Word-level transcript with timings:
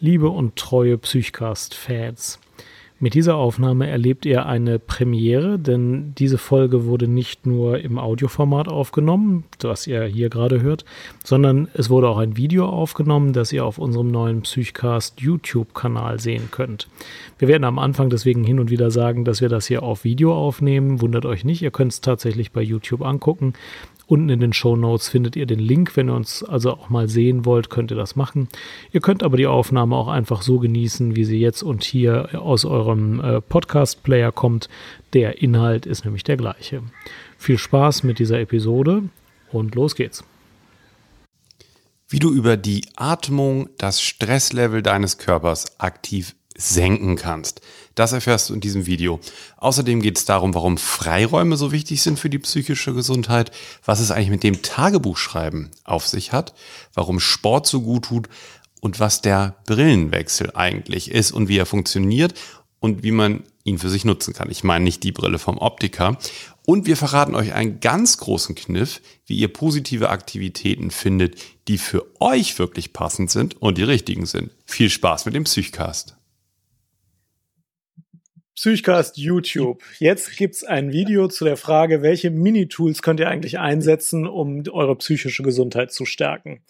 Liebe 0.00 0.28
und 0.28 0.54
treue 0.54 0.96
Psychcast-Fans. 0.96 2.38
Mit 3.00 3.14
dieser 3.14 3.36
Aufnahme 3.36 3.88
erlebt 3.88 4.26
ihr 4.26 4.46
eine 4.46 4.78
Premiere, 4.78 5.58
denn 5.58 6.14
diese 6.18 6.38
Folge 6.38 6.84
wurde 6.84 7.08
nicht 7.08 7.46
nur 7.46 7.78
im 7.80 7.98
Audioformat 7.98 8.68
aufgenommen, 8.68 9.44
was 9.60 9.88
ihr 9.88 10.04
hier 10.04 10.30
gerade 10.30 10.62
hört, 10.62 10.84
sondern 11.24 11.68
es 11.74 11.90
wurde 11.90 12.08
auch 12.08 12.18
ein 12.18 12.36
Video 12.36 12.66
aufgenommen, 12.66 13.32
das 13.32 13.52
ihr 13.52 13.64
auf 13.64 13.78
unserem 13.78 14.10
neuen 14.10 14.42
Psychcast 14.42 15.20
YouTube-Kanal 15.20 16.20
sehen 16.20 16.48
könnt. 16.52 16.88
Wir 17.38 17.48
werden 17.48 17.64
am 17.64 17.78
Anfang 17.80 18.08
deswegen 18.08 18.44
hin 18.44 18.60
und 18.60 18.70
wieder 18.70 18.92
sagen, 18.92 19.24
dass 19.24 19.40
wir 19.40 19.48
das 19.48 19.66
hier 19.66 19.82
auf 19.82 20.04
Video 20.04 20.34
aufnehmen. 20.34 21.00
Wundert 21.00 21.26
euch 21.26 21.44
nicht, 21.44 21.62
ihr 21.62 21.72
könnt 21.72 21.92
es 21.92 22.00
tatsächlich 22.00 22.52
bei 22.52 22.62
YouTube 22.62 23.02
angucken. 23.02 23.54
Unten 24.08 24.30
in 24.30 24.40
den 24.40 24.54
Show 24.54 24.74
Notes 24.74 25.10
findet 25.10 25.36
ihr 25.36 25.44
den 25.44 25.58
Link. 25.58 25.94
Wenn 25.94 26.08
ihr 26.08 26.14
uns 26.14 26.42
also 26.42 26.72
auch 26.72 26.88
mal 26.88 27.10
sehen 27.10 27.44
wollt, 27.44 27.68
könnt 27.68 27.90
ihr 27.90 27.96
das 27.96 28.16
machen. 28.16 28.48
Ihr 28.90 29.02
könnt 29.02 29.22
aber 29.22 29.36
die 29.36 29.46
Aufnahme 29.46 29.96
auch 29.96 30.08
einfach 30.08 30.40
so 30.40 30.58
genießen, 30.58 31.14
wie 31.14 31.24
sie 31.24 31.38
jetzt 31.38 31.62
und 31.62 31.84
hier 31.84 32.40
aus 32.40 32.64
eurem 32.64 33.20
äh, 33.20 33.42
Podcast-Player 33.42 34.32
kommt. 34.32 34.70
Der 35.12 35.42
Inhalt 35.42 35.84
ist 35.84 36.06
nämlich 36.06 36.24
der 36.24 36.38
gleiche. 36.38 36.82
Viel 37.36 37.58
Spaß 37.58 38.02
mit 38.02 38.18
dieser 38.18 38.40
Episode 38.40 39.02
und 39.52 39.74
los 39.74 39.94
geht's. 39.94 40.24
Wie 42.08 42.18
du 42.18 42.32
über 42.32 42.56
die 42.56 42.86
Atmung 42.96 43.68
das 43.76 44.00
Stresslevel 44.00 44.80
deines 44.80 45.18
Körpers 45.18 45.78
aktiv 45.78 46.34
senken 46.58 47.16
kannst. 47.16 47.62
Das 47.94 48.12
erfährst 48.12 48.50
du 48.50 48.54
in 48.54 48.60
diesem 48.60 48.84
Video. 48.84 49.20
Außerdem 49.56 50.02
geht 50.02 50.18
es 50.18 50.24
darum, 50.24 50.54
warum 50.54 50.76
Freiräume 50.76 51.56
so 51.56 51.72
wichtig 51.72 52.02
sind 52.02 52.18
für 52.18 52.28
die 52.28 52.40
psychische 52.40 52.92
Gesundheit, 52.92 53.50
was 53.84 54.00
es 54.00 54.10
eigentlich 54.10 54.30
mit 54.30 54.42
dem 54.42 54.60
Tagebuchschreiben 54.60 55.70
auf 55.84 56.06
sich 56.06 56.32
hat, 56.32 56.52
warum 56.94 57.20
Sport 57.20 57.66
so 57.66 57.80
gut 57.80 58.06
tut 58.06 58.28
und 58.80 59.00
was 59.00 59.22
der 59.22 59.54
Brillenwechsel 59.66 60.52
eigentlich 60.54 61.10
ist 61.10 61.32
und 61.32 61.48
wie 61.48 61.58
er 61.58 61.66
funktioniert 61.66 62.34
und 62.80 63.02
wie 63.02 63.12
man 63.12 63.44
ihn 63.64 63.78
für 63.78 63.88
sich 63.88 64.04
nutzen 64.04 64.34
kann. 64.34 64.50
Ich 64.50 64.64
meine 64.64 64.84
nicht 64.84 65.02
die 65.02 65.12
Brille 65.12 65.38
vom 65.38 65.58
Optiker. 65.58 66.18
Und 66.64 66.86
wir 66.86 66.96
verraten 66.96 67.34
euch 67.34 67.54
einen 67.54 67.80
ganz 67.80 68.18
großen 68.18 68.54
Kniff, 68.54 69.00
wie 69.26 69.38
ihr 69.38 69.52
positive 69.52 70.10
Aktivitäten 70.10 70.90
findet, 70.90 71.40
die 71.66 71.78
für 71.78 72.06
euch 72.20 72.58
wirklich 72.58 72.92
passend 72.92 73.30
sind 73.30 73.60
und 73.60 73.78
die 73.78 73.84
richtigen 73.84 74.26
sind. 74.26 74.50
Viel 74.66 74.90
Spaß 74.90 75.24
mit 75.24 75.34
dem 75.34 75.44
Psychcast. 75.44 76.17
Psychcast 78.58 79.16
YouTube. 79.16 79.84
Jetzt 80.00 80.36
gibt's 80.36 80.64
ein 80.64 80.90
Video 80.90 81.28
zu 81.28 81.44
der 81.44 81.56
Frage, 81.56 82.02
welche 82.02 82.32
Mini-Tools 82.32 83.02
könnt 83.02 83.20
ihr 83.20 83.28
eigentlich 83.28 83.60
einsetzen, 83.60 84.26
um 84.26 84.64
eure 84.72 84.96
psychische 84.96 85.44
Gesundheit 85.44 85.92
zu 85.92 86.04
stärken. 86.04 86.60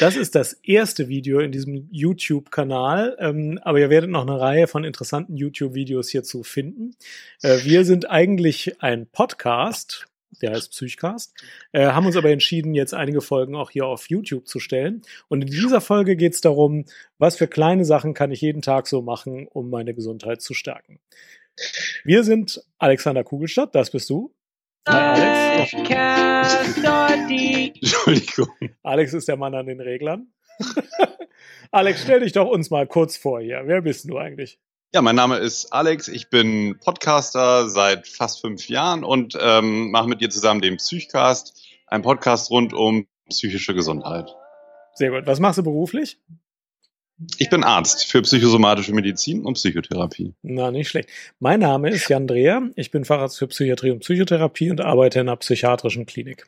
Das 0.00 0.16
ist 0.16 0.34
das 0.34 0.54
erste 0.54 1.08
Video 1.08 1.40
in 1.40 1.52
diesem 1.52 1.88
YouTube-Kanal, 1.90 3.18
ähm, 3.20 3.60
aber 3.60 3.78
ihr 3.80 3.90
werdet 3.90 4.08
noch 4.08 4.22
eine 4.22 4.40
Reihe 4.40 4.66
von 4.66 4.82
interessanten 4.82 5.36
YouTube-Videos 5.36 6.08
hierzu 6.08 6.42
finden. 6.42 6.96
Äh, 7.42 7.58
wir 7.64 7.84
sind 7.84 8.08
eigentlich 8.08 8.80
ein 8.82 9.06
Podcast, 9.06 10.06
der 10.42 10.52
heißt 10.52 10.70
Psychcast, 10.70 11.34
äh, 11.72 11.86
haben 11.86 12.06
uns 12.06 12.16
aber 12.16 12.30
entschieden, 12.30 12.74
jetzt 12.74 12.94
einige 12.94 13.20
Folgen 13.20 13.54
auch 13.54 13.70
hier 13.70 13.86
auf 13.86 14.08
YouTube 14.08 14.46
zu 14.46 14.60
stellen. 14.60 15.02
Und 15.28 15.42
in 15.42 15.50
dieser 15.50 15.80
Folge 15.80 16.16
geht 16.16 16.34
es 16.34 16.40
darum, 16.40 16.84
was 17.18 17.36
für 17.36 17.46
kleine 17.46 17.84
Sachen 17.84 18.14
kann 18.14 18.30
ich 18.30 18.40
jeden 18.40 18.62
Tag 18.62 18.86
so 18.86 19.02
machen, 19.02 19.46
um 19.48 19.70
meine 19.70 19.94
Gesundheit 19.94 20.42
zu 20.42 20.54
stärken. 20.54 21.00
Wir 22.04 22.22
sind 22.22 22.62
Alexander 22.78 23.24
Kugelstadt, 23.24 23.74
das 23.74 23.90
bist 23.90 24.10
du. 24.10 24.34
Alex. 24.84 25.72
Entschuldigung. 27.82 28.48
Alex 28.82 29.14
ist 29.14 29.28
der 29.28 29.36
Mann 29.36 29.54
an 29.54 29.66
den 29.66 29.80
Reglern. 29.80 30.28
Alex, 31.70 32.02
stell 32.02 32.20
dich 32.20 32.32
doch 32.32 32.48
uns 32.48 32.70
mal 32.70 32.86
kurz 32.86 33.16
vor 33.16 33.40
hier. 33.40 33.62
Wer 33.64 33.82
bist 33.82 34.08
du 34.08 34.16
eigentlich? 34.18 34.60
Ja, 34.96 35.02
mein 35.02 35.14
Name 35.14 35.36
ist 35.36 35.74
Alex. 35.74 36.08
Ich 36.08 36.30
bin 36.30 36.78
Podcaster 36.78 37.68
seit 37.68 38.08
fast 38.08 38.40
fünf 38.40 38.66
Jahren 38.70 39.04
und 39.04 39.36
ähm, 39.38 39.90
mache 39.90 40.08
mit 40.08 40.22
dir 40.22 40.30
zusammen 40.30 40.62
den 40.62 40.78
Psychcast, 40.78 41.54
ein 41.86 42.00
Podcast 42.00 42.50
rund 42.50 42.72
um 42.72 43.06
psychische 43.28 43.74
Gesundheit. 43.74 44.34
Sehr 44.94 45.10
gut. 45.10 45.26
Was 45.26 45.38
machst 45.38 45.58
du 45.58 45.62
beruflich? 45.62 46.18
Ich 47.36 47.50
bin 47.50 47.62
Arzt 47.62 48.06
für 48.06 48.22
psychosomatische 48.22 48.94
Medizin 48.94 49.44
und 49.44 49.56
Psychotherapie. 49.56 50.32
Na, 50.40 50.70
nicht 50.70 50.88
schlecht. 50.88 51.10
Mein 51.40 51.60
Name 51.60 51.90
ist 51.90 52.08
Jan 52.08 52.26
Dreher. 52.26 52.62
Ich 52.74 52.90
bin 52.90 53.04
Facharzt 53.04 53.36
für 53.36 53.48
Psychiatrie 53.48 53.90
und 53.90 53.98
Psychotherapie 54.00 54.70
und 54.70 54.80
arbeite 54.80 55.20
in 55.20 55.28
einer 55.28 55.36
psychiatrischen 55.36 56.06
Klinik. 56.06 56.46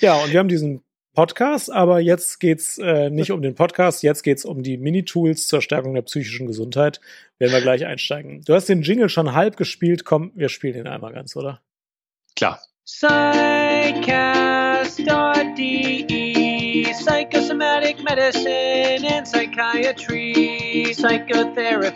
Ja, 0.00 0.22
und 0.22 0.30
wir 0.30 0.38
haben 0.38 0.46
diesen 0.46 0.84
Podcast, 1.14 1.70
aber 1.70 2.00
jetzt 2.00 2.40
geht's 2.40 2.78
äh, 2.78 3.10
nicht 3.10 3.30
um 3.32 3.42
den 3.42 3.54
Podcast, 3.54 4.02
jetzt 4.02 4.22
geht's 4.22 4.44
um 4.44 4.62
die 4.62 4.78
Mini-Tools 4.78 5.46
zur 5.46 5.60
Stärkung 5.60 5.94
der 5.94 6.02
psychischen 6.02 6.46
Gesundheit. 6.46 7.00
Werden 7.38 7.52
wir 7.52 7.60
gleich 7.60 7.84
einsteigen. 7.86 8.42
Du 8.44 8.54
hast 8.54 8.68
den 8.68 8.82
Jingle 8.82 9.08
schon 9.08 9.34
halb 9.34 9.56
gespielt. 9.56 10.04
Komm, 10.04 10.32
wir 10.34 10.48
spielen 10.48 10.76
ihn 10.76 10.86
einmal 10.86 11.12
ganz, 11.12 11.36
oder? 11.36 11.60
Klar. 12.34 12.60
Psychcast.de 12.84 14.52
psychosomatic 16.92 18.02
medicine 18.04 19.04
and 19.04 19.26
psychiatry, 19.26 20.92
psychotherapy, 20.94 21.91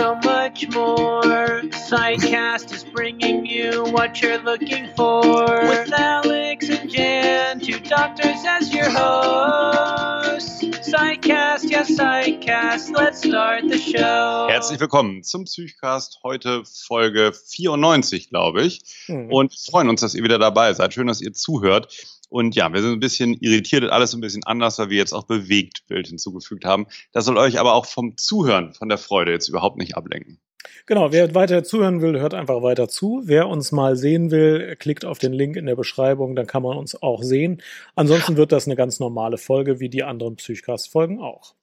so 0.00 0.14
much 0.24 0.66
more. 0.70 1.60
Psychcast 1.88 2.72
is 2.72 2.84
bringing 2.84 3.44
you 3.44 3.84
what 3.92 4.22
you're 4.22 4.38
looking 4.38 4.88
for. 4.96 5.44
With 5.44 5.92
Alex 5.92 6.70
and 6.70 6.88
Jan, 6.88 7.60
two 7.60 7.78
doctors 7.80 8.42
as 8.46 8.72
your 8.72 8.88
hosts. 8.88 10.62
Psychcast, 10.88 11.70
yes, 11.70 11.90
Psychcast, 11.90 12.90
let's 12.96 13.22
start 13.22 13.68
the 13.68 13.76
show. 13.76 14.48
Herzlich 14.48 14.80
willkommen 14.80 15.22
zum 15.22 15.44
Psychcast, 15.44 16.20
heute 16.24 16.62
Folge 16.64 17.34
94, 17.34 18.30
glaube 18.30 18.62
ich. 18.62 18.80
Mhm. 19.06 19.30
Und 19.30 19.52
wir 19.52 19.70
freuen 19.70 19.90
uns, 19.90 20.00
dass 20.00 20.14
ihr 20.14 20.24
wieder 20.24 20.38
dabei 20.38 20.72
seid. 20.72 20.94
Schön, 20.94 21.08
dass 21.08 21.20
ihr 21.20 21.34
zuhört. 21.34 21.94
Und 22.30 22.54
ja, 22.54 22.72
wir 22.72 22.80
sind 22.80 22.92
ein 22.92 23.00
bisschen 23.00 23.34
irritiert, 23.34 23.84
alles 23.90 24.14
ein 24.14 24.20
bisschen 24.20 24.44
anders, 24.44 24.78
weil 24.78 24.88
wir 24.88 24.96
jetzt 24.96 25.12
auch 25.12 25.24
Bewegtbild 25.24 26.06
hinzugefügt 26.06 26.64
haben. 26.64 26.86
Das 27.12 27.26
soll 27.26 27.36
euch 27.36 27.58
aber 27.58 27.74
auch 27.74 27.86
vom 27.86 28.16
Zuhören, 28.16 28.72
von 28.72 28.88
der 28.88 28.98
Freude 28.98 29.32
jetzt 29.32 29.48
überhaupt 29.48 29.76
nicht 29.76 29.96
ablenken. 29.96 30.40
Genau, 30.86 31.12
wer 31.12 31.34
weiter 31.34 31.64
zuhören 31.64 32.02
will, 32.02 32.20
hört 32.20 32.34
einfach 32.34 32.62
weiter 32.62 32.88
zu. 32.88 33.22
Wer 33.24 33.48
uns 33.48 33.72
mal 33.72 33.96
sehen 33.96 34.30
will, 34.30 34.76
klickt 34.76 35.04
auf 35.04 35.18
den 35.18 35.32
Link 35.32 35.56
in 35.56 35.66
der 35.66 35.76
Beschreibung, 35.76 36.36
dann 36.36 36.46
kann 36.46 36.62
man 36.62 36.76
uns 36.76 37.00
auch 37.02 37.22
sehen. 37.22 37.62
Ansonsten 37.94 38.36
wird 38.36 38.52
das 38.52 38.66
eine 38.66 38.76
ganz 38.76 39.00
normale 39.00 39.38
Folge, 39.38 39.80
wie 39.80 39.88
die 39.88 40.02
anderen 40.02 40.36
Psychcast-Folgen 40.36 41.20
auch. 41.20 41.54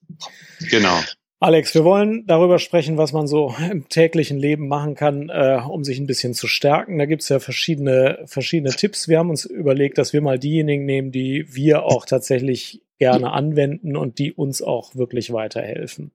Genau. 0.69 0.99
Alex, 1.39 1.75
wir 1.75 1.83
wollen 1.83 2.25
darüber 2.25 2.57
sprechen, 2.57 2.97
was 2.97 3.13
man 3.13 3.27
so 3.27 3.55
im 3.71 3.87
täglichen 3.89 4.39
Leben 4.39 4.67
machen 4.67 4.95
kann, 4.95 5.29
äh, 5.29 5.61
um 5.67 5.83
sich 5.83 5.99
ein 5.99 6.07
bisschen 6.07 6.33
zu 6.33 6.47
stärken. 6.47 6.97
Da 6.97 7.05
gibt's 7.05 7.29
ja 7.29 7.39
verschiedene, 7.39 8.23
verschiedene 8.25 8.73
Tipps. 8.75 9.07
Wir 9.07 9.19
haben 9.19 9.29
uns 9.29 9.45
überlegt, 9.45 9.99
dass 9.99 10.13
wir 10.13 10.21
mal 10.21 10.39
diejenigen 10.39 10.85
nehmen, 10.85 11.11
die 11.11 11.45
wir 11.53 11.83
auch 11.83 12.05
tatsächlich 12.05 12.81
gerne 12.97 13.31
anwenden 13.31 13.95
und 13.95 14.17
die 14.17 14.33
uns 14.33 14.63
auch 14.63 14.95
wirklich 14.95 15.31
weiterhelfen. 15.31 16.11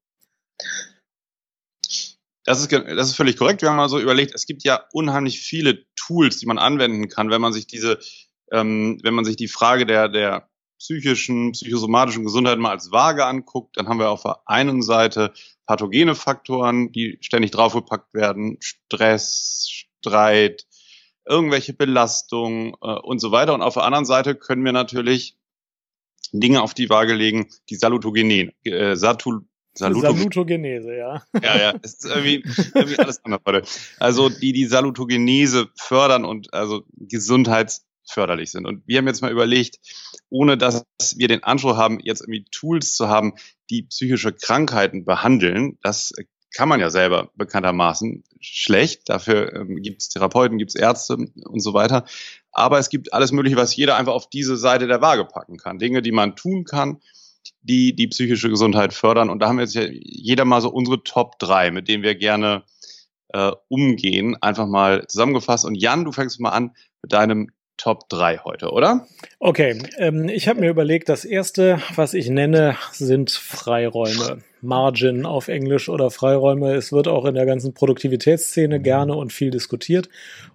Das 2.45 2.61
ist, 2.61 2.73
das 2.73 3.09
ist 3.09 3.17
völlig 3.17 3.37
korrekt. 3.37 3.63
Wir 3.63 3.69
haben 3.69 3.77
mal 3.77 3.89
so 3.89 4.01
überlegt, 4.01 4.35
es 4.35 4.47
gibt 4.47 4.65
ja 4.65 4.85
unheimlich 4.93 5.39
viele 5.39 5.85
Tools, 5.95 6.39
die 6.39 6.47
man 6.47 6.59
anwenden 6.59 7.09
kann, 7.09 7.31
wenn 7.31 7.41
man 7.41 7.53
sich 7.53 7.69
diese, 7.69 8.01
ähm, 8.51 8.99
wenn 9.05 9.15
man 9.15 9.25
sich 9.25 9.37
die 9.37 9.47
Frage 9.47 9.87
der, 9.87 10.09
der 10.09 10.49
psychischen, 10.83 11.53
psychosomatischen 11.53 12.25
Gesundheit 12.25 12.59
mal 12.59 12.73
als 12.73 12.91
Waage 12.91 13.25
anguckt, 13.25 13.77
dann 13.77 13.87
haben 13.87 14.01
wir 14.01 14.11
auf 14.11 14.25
der 14.25 14.41
einen 14.47 14.83
Seite 14.83 15.33
pathogene 15.65 16.17
Faktoren, 16.17 16.91
die 16.91 17.19
ständig 17.21 17.53
draufgepackt 17.53 18.13
werden, 18.15 18.59
Stress, 18.61 19.69
Streit, 19.71 20.67
irgendwelche 21.25 21.73
Belastungen 21.73 22.75
äh, 22.83 22.99
und 22.99 23.21
so 23.21 23.31
weiter. 23.31 23.55
Und 23.55 23.63
auf 23.63 23.75
der 23.75 23.85
anderen 23.85 24.05
Seite 24.05 24.35
können 24.35 24.65
wir 24.65 24.73
natürlich 24.73 25.39
Dinge 26.33 26.63
auf 26.63 26.75
die 26.75 26.91
Waage 26.91 27.15
legen, 27.15 27.49
die 27.71 27.77
Salutogene, 27.77 28.53
äh, 28.65 28.97
Satul, 28.97 29.45
Salutog 29.75 30.17
Salutogenese, 30.17 30.97
ja. 30.97 31.23
Ja, 31.41 31.59
ja, 31.59 31.75
es 31.81 31.95
ist 31.95 32.07
irgendwie, 32.07 32.45
irgendwie 32.75 32.99
alles 32.99 33.25
anders. 33.25 33.95
Also 34.01 34.31
die 34.31 34.53
die 34.53 34.67
Salutogenese 34.67 35.69
fördern 35.77 36.25
und 36.25 36.53
also 36.53 36.83
Gesundheits 36.97 37.87
förderlich 38.05 38.51
sind. 38.51 38.67
Und 38.67 38.87
wir 38.87 38.99
haben 38.99 39.07
jetzt 39.07 39.23
mal 39.23 39.31
überlegt, 39.31 39.79
ohne 40.31 40.57
dass 40.57 40.85
wir 41.17 41.29
den 41.29 41.43
Anspruch 41.43 41.77
haben, 41.77 42.01
jetzt 42.03 42.23
irgendwie 42.23 42.45
Tools 42.51 42.95
zu 42.95 43.09
haben, 43.09 43.35
die 43.71 43.83
psychische 43.83 44.33
Krankheiten 44.33 45.05
behandeln, 45.05 45.79
das 45.83 46.13
kann 46.55 46.69
man 46.69 46.81
ja 46.81 46.91
selber 46.91 47.31
bekanntermaßen 47.35 48.25
schlecht. 48.41 49.09
Dafür 49.09 49.55
ähm, 49.55 49.81
gibt 49.83 50.03
es 50.03 50.09
Therapeuten, 50.09 50.59
gibt 50.59 50.71
es 50.71 50.75
Ärzte 50.75 51.15
und 51.15 51.61
so 51.61 51.73
weiter. 51.75 52.05
Aber 52.51 52.79
es 52.79 52.91
gibt 52.91 53.13
alles 53.13 53.33
Mögliche, 53.33 53.57
was 53.57 53.75
jeder 53.75 53.97
einfach 53.97 54.13
auf 54.13 54.29
diese 54.29 54.57
Seite 54.57 54.87
der 54.87 55.01
Waage 55.01 55.25
packen 55.25 55.57
kann. 55.57 55.79
Dinge, 55.79 56.03
die 56.03 56.13
man 56.13 56.37
tun 56.37 56.65
kann, 56.65 57.01
die 57.63 57.95
die 57.95 58.09
psychische 58.09 58.51
Gesundheit 58.51 58.93
fördern. 58.93 59.31
Und 59.31 59.41
da 59.41 59.49
haben 59.49 59.57
wir 59.57 59.65
jetzt 59.65 59.75
ja 59.75 59.87
jeder 59.89 60.45
mal 60.45 60.61
so 60.61 60.69
unsere 60.69 61.03
Top 61.03 61.39
drei, 61.39 61.71
mit 61.71 61.89
denen 61.89 62.03
wir 62.03 62.15
gerne 62.15 62.65
äh, 63.29 63.53
umgehen, 63.69 64.37
einfach 64.41 64.67
mal 64.67 65.07
zusammengefasst. 65.07 65.65
Und 65.65 65.77
Jan, 65.77 66.05
du 66.05 66.13
fängst 66.13 66.39
mal 66.41 66.51
an 66.51 66.75
mit 67.03 67.13
deinem 67.13 67.51
Top 67.77 68.09
3 68.09 68.39
heute, 68.45 68.71
oder? 68.71 69.07
Okay, 69.39 69.83
ähm, 69.99 70.29
ich 70.29 70.49
habe 70.49 70.61
mir 70.61 70.71
überlegt, 70.71 71.09
das 71.09 71.25
erste, 71.25 71.81
was 71.95 72.15
ich 72.15 72.29
nenne, 72.29 72.77
sind 72.93 73.31
Freiräume. 73.31 74.43
Margin 74.61 75.27
auf 75.27 75.49
Englisch 75.49 75.89
oder 75.89 76.11
Freiräume. 76.11 76.75
Es 76.75 76.93
wird 76.93 77.09
auch 77.09 77.25
in 77.25 77.35
der 77.35 77.47
ganzen 77.47 77.75
Produktivitätsszene 77.75 78.81
gerne 78.81 79.17
und 79.17 79.33
viel 79.33 79.51
diskutiert 79.51 80.09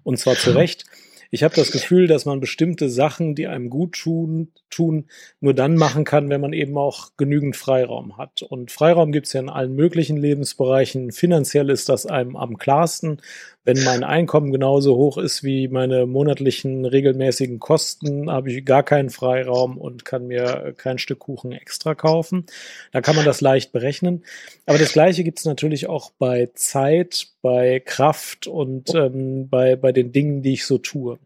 und 0.04 0.18
zwar 0.18 0.36
zu 0.36 0.52
Recht. 0.52 0.86
Ich 1.30 1.44
habe 1.44 1.56
das 1.56 1.72
Gefühl, 1.72 2.08
dass 2.08 2.26
man 2.26 2.40
bestimmte 2.40 2.90
Sachen, 2.90 3.36
die 3.36 3.48
einem 3.48 3.70
gut 3.70 3.94
tun, 3.94 4.54
tun, 4.70 5.08
nur 5.42 5.54
dann 5.54 5.76
machen 5.76 6.06
kann, 6.06 6.30
wenn 6.30 6.40
man 6.40 6.54
eben 6.54 6.78
auch 6.78 7.10
genügend 7.18 7.58
Freiraum 7.58 8.18
hat. 8.18 8.42
Und 8.44 8.72
Freiraum 8.72 9.12
gibt 9.12 9.28
es 9.28 9.34
ja 9.34 9.42
in 9.42 9.50
allen 9.50 9.76
möglichen 9.76 10.18
Lebensbereichen. 10.18 11.12
Finanziell 11.12 11.70
ist 11.70 11.90
das 11.90 12.06
einem 12.06 12.38
am 12.38 12.58
klarsten 12.58 13.22
wenn 13.68 13.84
mein 13.84 14.06
Einkommen 14.06 14.54
genauso 14.54 14.96
hoch 14.96 15.18
ist 15.18 15.44
wie 15.44 15.68
meine 15.68 16.06
monatlichen 16.06 16.86
regelmäßigen 16.86 17.60
Kosten, 17.60 18.32
habe 18.32 18.50
ich 18.50 18.64
gar 18.64 18.82
keinen 18.82 19.10
Freiraum 19.10 19.78
und 19.78 20.06
kann 20.06 20.28
mir 20.28 20.74
kein 20.78 21.00
Stück 21.00 21.20
Kuchen 21.20 21.52
extra 21.52 21.94
kaufen. 21.94 22.46
Da 22.94 23.02
kann 23.02 23.18
man 23.18 23.26
das 23.26 23.42
leicht 23.42 23.74
berechnen. 23.74 24.24
Aber 24.66 24.78
das 24.78 24.94
Gleiche 24.94 25.26
gibt 25.26 25.40
es 25.40 25.46
natürlich 25.46 25.90
auch 25.90 26.12
bei 26.18 26.50
Zeit, 26.56 27.28
bei 27.42 27.82
Kraft 27.82 28.48
und 28.48 28.96
ähm, 28.96 29.50
bei, 29.50 29.76
bei 29.76 29.92
den 29.92 30.14
Dingen, 30.14 30.44
die 30.44 30.54
ich 30.54 30.66
so 30.66 30.78
tue. 30.78 31.20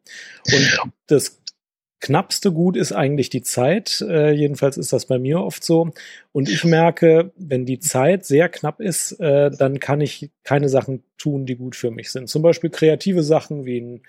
Und 0.52 0.92
das 1.06 1.41
knappste 2.02 2.52
Gut 2.52 2.76
ist 2.76 2.92
eigentlich 2.92 3.30
die 3.30 3.44
Zeit. 3.44 4.04
Äh, 4.08 4.32
jedenfalls 4.32 4.78
ist 4.78 4.92
das 4.92 5.06
bei 5.06 5.20
mir 5.20 5.40
oft 5.40 5.64
so. 5.64 5.92
Und 6.32 6.50
ich 6.50 6.64
merke, 6.66 7.32
wenn 7.38 7.66
die 7.66 7.80
Zeit 7.80 8.26
sehr 8.26 8.50
knapp 8.50 8.82
ist, 8.82 9.14
äh, 9.20 9.52
dann 9.52 9.80
kann 9.80 10.02
ich 10.02 10.32
keine 10.44 10.68
Sachen 10.68 11.04
tun, 11.18 11.46
die 11.46 11.56
gut 11.56 11.76
für 11.76 11.92
mich 11.92 12.12
sind. 12.12 12.28
Zum 12.28 12.42
Beispiel 12.42 12.70
kreative 12.70 13.24
Sachen 13.24 13.66
wie 13.66 13.80
ein 13.80 14.02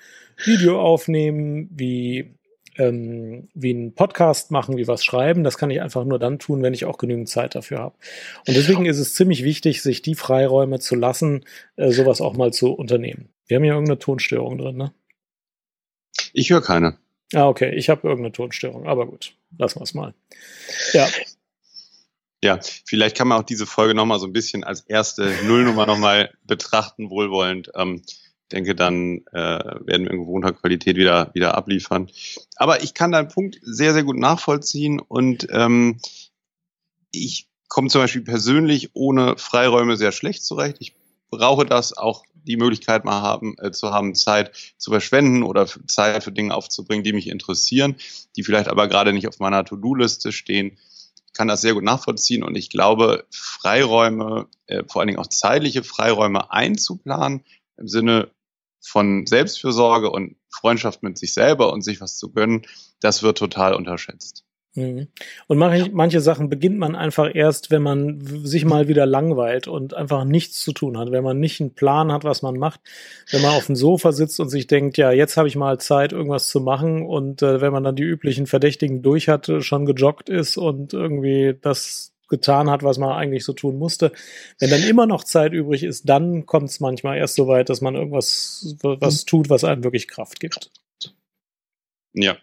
Video 0.45 0.81
aufnehmen, 0.81 1.69
wie 1.71 2.35
ähm, 2.79 3.49
wie 3.53 3.73
ein 3.73 3.95
Podcast 3.95 4.51
machen, 4.51 4.77
wie 4.79 4.89
was 4.89 5.05
schreiben. 5.05 5.45
Das 5.45 5.59
kann 5.59 5.71
ich 5.71 5.83
einfach 5.83 6.05
nur 6.05 6.19
dann 6.19 6.39
tun, 6.39 6.63
wenn 6.63 6.73
ich 6.73 6.87
auch 6.87 6.97
genügend 6.97 7.29
Zeit 7.29 7.55
dafür 7.55 7.79
habe. 7.79 7.97
Und 8.47 8.57
deswegen 8.57 8.87
ist 8.87 8.99
es 8.99 9.15
ziemlich 9.15 9.45
wichtig, 9.45 9.83
sich 9.83 10.03
die 10.03 10.15
Freiräume 10.15 10.79
zu 10.79 10.95
lassen, 10.95 11.45
äh, 11.77 11.91
sowas 11.91 12.21
auch 12.21 12.35
mal 12.35 12.53
zu 12.53 12.73
unternehmen. 12.73 13.29
Wir 13.47 13.57
haben 13.57 13.65
ja 13.65 13.75
irgendeine 13.75 13.99
Tonstörung 13.99 14.57
drin, 14.57 14.77
ne? 14.77 14.93
Ich 16.33 16.51
höre 16.51 16.63
keine. 16.63 16.97
Ah, 17.35 17.49
okay. 17.49 17.75
Ich 17.75 17.89
habe 17.89 18.07
irgendeine 18.07 18.33
Tonstörung, 18.33 18.87
aber 18.87 19.07
gut, 19.07 19.35
lassen 19.59 19.81
wir 19.81 19.85
es 19.85 19.95
mal. 19.95 20.15
Ja. 20.93 21.09
Ja, 22.45 22.59
vielleicht 22.85 23.17
kann 23.17 23.29
man 23.29 23.39
auch 23.39 23.45
diese 23.45 23.67
Folge 23.67 23.95
nochmal 23.95 24.19
so 24.19 24.27
ein 24.27 24.33
bisschen 24.33 24.65
als 24.65 24.81
erste 24.81 25.33
Nullnummer 25.45 25.87
nochmal 25.87 26.35
betrachten, 26.43 27.09
wohlwollend. 27.09 27.71
Ähm, 27.77 28.03
denke, 28.53 28.75
dann 28.75 29.23
äh, 29.33 29.33
werden 29.33 30.05
wir 30.05 30.11
in 30.11 30.21
gewohnter 30.21 30.53
Qualität 30.53 30.97
wieder, 30.97 31.31
wieder 31.35 31.57
abliefern. 31.57 32.11
Aber 32.57 32.83
ich 32.83 32.95
kann 32.95 33.13
deinen 33.13 33.29
Punkt 33.29 33.59
sehr, 33.63 33.93
sehr 33.93 34.05
gut 34.05 34.19
nachvollziehen 34.19 35.01
und 35.01 35.47
ähm, 35.51 36.01
ich 37.13 37.49
komme 37.69 37.89
zum 37.89 38.03
Beispiel 38.03 38.23
persönlich 38.23 38.91
ohne 38.95 39.37
Freiräume 39.39 39.97
sehr 39.97 40.13
schlecht 40.13 40.45
zurecht. 40.45 40.77
Ich 40.81 40.95
brauche 41.31 41.65
das 41.65 41.97
auch 41.97 42.25
die 42.45 42.57
Möglichkeit 42.57 43.05
mal 43.05 43.23
haben, 43.23 43.55
äh, 43.59 43.71
zu 43.71 43.91
haben, 43.91 44.15
Zeit 44.15 44.75
zu 44.77 44.91
verschwenden 44.91 45.43
oder 45.43 45.67
Zeit 45.87 46.25
für 46.25 46.33
Dinge 46.33 46.55
aufzubringen, 46.55 47.05
die 47.05 47.13
mich 47.13 47.29
interessieren, 47.29 47.97
die 48.37 48.43
vielleicht 48.43 48.69
aber 48.69 48.89
gerade 48.89 49.13
nicht 49.13 49.29
auf 49.29 49.39
meiner 49.39 49.65
To-Do-Liste 49.65 50.33
stehen, 50.33 50.79
kann 51.33 51.49
das 51.49 51.63
sehr 51.63 51.75
gut 51.75 51.85
nachvollziehen 51.85 52.43
und 52.43 52.57
ich 52.57 52.69
glaube, 52.69 53.25
Freiräume, 53.31 54.49
äh, 54.67 54.83
vor 54.87 55.01
allen 55.01 55.09
Dingen 55.09 55.19
auch 55.19 55.29
zeitliche 55.29 55.83
Freiräume 55.83 56.51
einzuplanen 56.53 57.45
im 57.79 57.89
Sinne 57.89 58.31
von 58.81 59.27
Selbstfürsorge 59.27 60.11
und 60.11 60.37
Freundschaft 60.51 61.03
mit 61.03 61.17
sich 61.17 61.33
selber 61.33 61.73
und 61.73 61.83
sich 61.83 62.01
was 62.01 62.19
zu 62.19 62.33
gönnen, 62.33 62.67
das 63.01 63.23
wird 63.23 63.39
total 63.39 63.75
unterschätzt. 63.75 64.45
Mhm. 64.75 65.09
Und 65.49 65.59
manche, 65.59 65.91
manche 65.93 66.21
Sachen 66.21 66.49
beginnt 66.49 66.79
man 66.79 66.97
einfach 66.97 67.35
erst, 67.35 67.71
wenn 67.71 67.83
man 67.83 68.21
sich 68.45 68.65
mal 68.65 68.89
wieder 68.89 69.05
langweilt 69.05 69.69
und 69.69 69.93
einfach 69.93 70.25
nichts 70.25 70.63
zu 70.63 70.73
tun 70.73 70.97
hat, 70.97 71.13
wenn 71.13 71.23
man 71.23 71.39
nicht 71.39 71.61
einen 71.61 71.75
Plan 71.75 72.11
hat, 72.11 72.25
was 72.25 72.41
man 72.41 72.59
macht, 72.59 72.81
wenn 73.31 73.43
man 73.43 73.55
auf 73.55 73.67
dem 73.67 73.77
Sofa 73.77 74.13
sitzt 74.13 74.41
und 74.41 74.49
sich 74.49 74.67
denkt, 74.67 74.97
ja, 74.97 75.13
jetzt 75.13 75.37
habe 75.37 75.49
ich 75.49 75.57
mal 75.57 75.79
Zeit, 75.79 76.13
irgendwas 76.13 76.49
zu 76.49 76.61
machen 76.61 77.05
und 77.05 77.43
äh, 77.43 77.61
wenn 77.61 77.73
man 77.73 77.85
dann 77.85 77.97
die 77.97 78.03
üblichen 78.03 78.47
Verdächtigen 78.47 79.03
durch 79.03 79.29
hatte, 79.29 79.61
schon 79.61 79.85
gejoggt 79.85 80.31
ist 80.31 80.57
und 80.57 80.95
irgendwie 80.95 81.55
das 81.61 82.13
getan 82.29 82.71
hat, 82.71 82.83
was 82.83 82.97
man 82.97 83.11
eigentlich 83.11 83.45
so 83.45 83.53
tun 83.53 83.77
musste. 83.79 84.11
Wenn 84.59 84.71
dann 84.71 84.83
immer 84.83 85.07
noch 85.07 85.23
Zeit 85.23 85.53
übrig 85.53 85.83
ist, 85.83 86.09
dann 86.09 86.47
kommt 86.47 86.71
es 86.71 86.81
manchmal 86.81 87.19
erst 87.19 87.35
so 87.35 87.47
weit, 87.47 87.69
dass 87.69 87.83
man 87.83 87.95
irgendwas 87.95 88.75
was 88.81 89.27
tut, 89.27 89.51
was 89.51 89.65
einem 89.65 89.85
wirklich 89.85 90.09
Kraft 90.09 90.41
gibt. 90.41 90.71
Ja. 92.15 92.37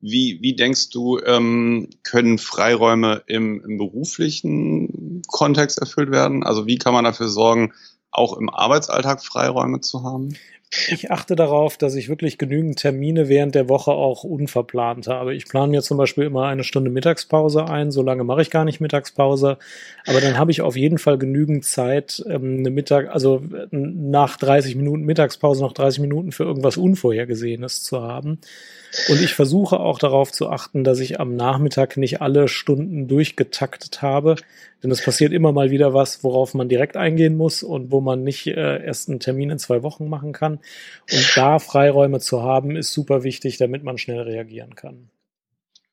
Wie, 0.00 0.38
wie 0.40 0.54
denkst 0.54 0.90
du, 0.90 1.18
ähm, 1.18 1.90
können 2.04 2.38
Freiräume 2.38 3.22
im, 3.26 3.62
im 3.64 3.78
beruflichen 3.78 5.22
Kontext 5.26 5.78
erfüllt 5.78 6.10
werden? 6.10 6.44
Also 6.44 6.66
wie 6.66 6.78
kann 6.78 6.92
man 6.92 7.04
dafür 7.04 7.28
sorgen, 7.28 7.72
auch 8.10 8.36
im 8.36 8.48
Arbeitsalltag 8.48 9.24
Freiräume 9.24 9.80
zu 9.80 10.02
haben? 10.02 10.36
Ich 10.88 11.12
achte 11.12 11.36
darauf, 11.36 11.76
dass 11.76 11.94
ich 11.94 12.08
wirklich 12.08 12.38
genügend 12.38 12.78
Termine 12.78 13.28
während 13.28 13.54
der 13.54 13.68
Woche 13.68 13.92
auch 13.92 14.24
unverplant 14.24 15.06
habe. 15.06 15.34
Ich 15.34 15.46
plane 15.46 15.70
mir 15.70 15.80
zum 15.80 15.96
Beispiel 15.96 16.24
immer 16.24 16.46
eine 16.46 16.64
Stunde 16.64 16.90
Mittagspause 16.90 17.66
ein. 17.66 17.92
So 17.92 18.02
lange 18.02 18.24
mache 18.24 18.42
ich 18.42 18.50
gar 18.50 18.64
nicht 18.64 18.80
Mittagspause. 18.80 19.58
Aber 20.06 20.20
dann 20.20 20.36
habe 20.38 20.50
ich 20.50 20.62
auf 20.62 20.76
jeden 20.76 20.98
Fall 20.98 21.18
genügend 21.18 21.64
Zeit, 21.64 22.22
ähm, 22.28 22.58
eine 22.58 22.70
Mittag, 22.70 23.08
also 23.10 23.42
nach 23.70 24.36
30 24.36 24.74
Minuten 24.74 25.04
Mittagspause 25.04 25.62
noch 25.62 25.72
30 25.72 26.00
Minuten 26.00 26.32
für 26.32 26.44
irgendwas 26.44 26.76
Unvorhergesehenes 26.76 27.84
zu 27.84 28.02
haben. 28.02 28.40
Und 29.08 29.20
ich 29.20 29.34
versuche 29.34 29.78
auch 29.78 29.98
darauf 29.98 30.32
zu 30.32 30.48
achten, 30.48 30.82
dass 30.82 31.00
ich 31.00 31.20
am 31.20 31.36
Nachmittag 31.36 31.96
nicht 31.96 32.20
alle 32.20 32.48
Stunden 32.48 33.08
durchgetaktet 33.08 34.02
habe. 34.02 34.36
Denn 34.82 34.90
es 34.90 35.02
passiert 35.02 35.32
immer 35.32 35.52
mal 35.52 35.70
wieder 35.70 35.94
was, 35.94 36.22
worauf 36.22 36.54
man 36.54 36.68
direkt 36.68 36.96
eingehen 36.96 37.36
muss 37.36 37.62
und 37.62 37.90
wo 37.90 38.00
man 38.00 38.22
nicht 38.22 38.46
äh, 38.46 38.84
erst 38.84 39.08
einen 39.08 39.20
Termin 39.20 39.50
in 39.50 39.58
zwei 39.58 39.82
Wochen 39.82 40.08
machen 40.08 40.32
kann. 40.32 40.55
Und 41.10 41.32
da 41.36 41.58
Freiräume 41.58 42.20
zu 42.20 42.42
haben, 42.42 42.76
ist 42.76 42.92
super 42.92 43.22
wichtig, 43.22 43.58
damit 43.58 43.84
man 43.84 43.98
schnell 43.98 44.20
reagieren 44.20 44.74
kann. 44.74 45.10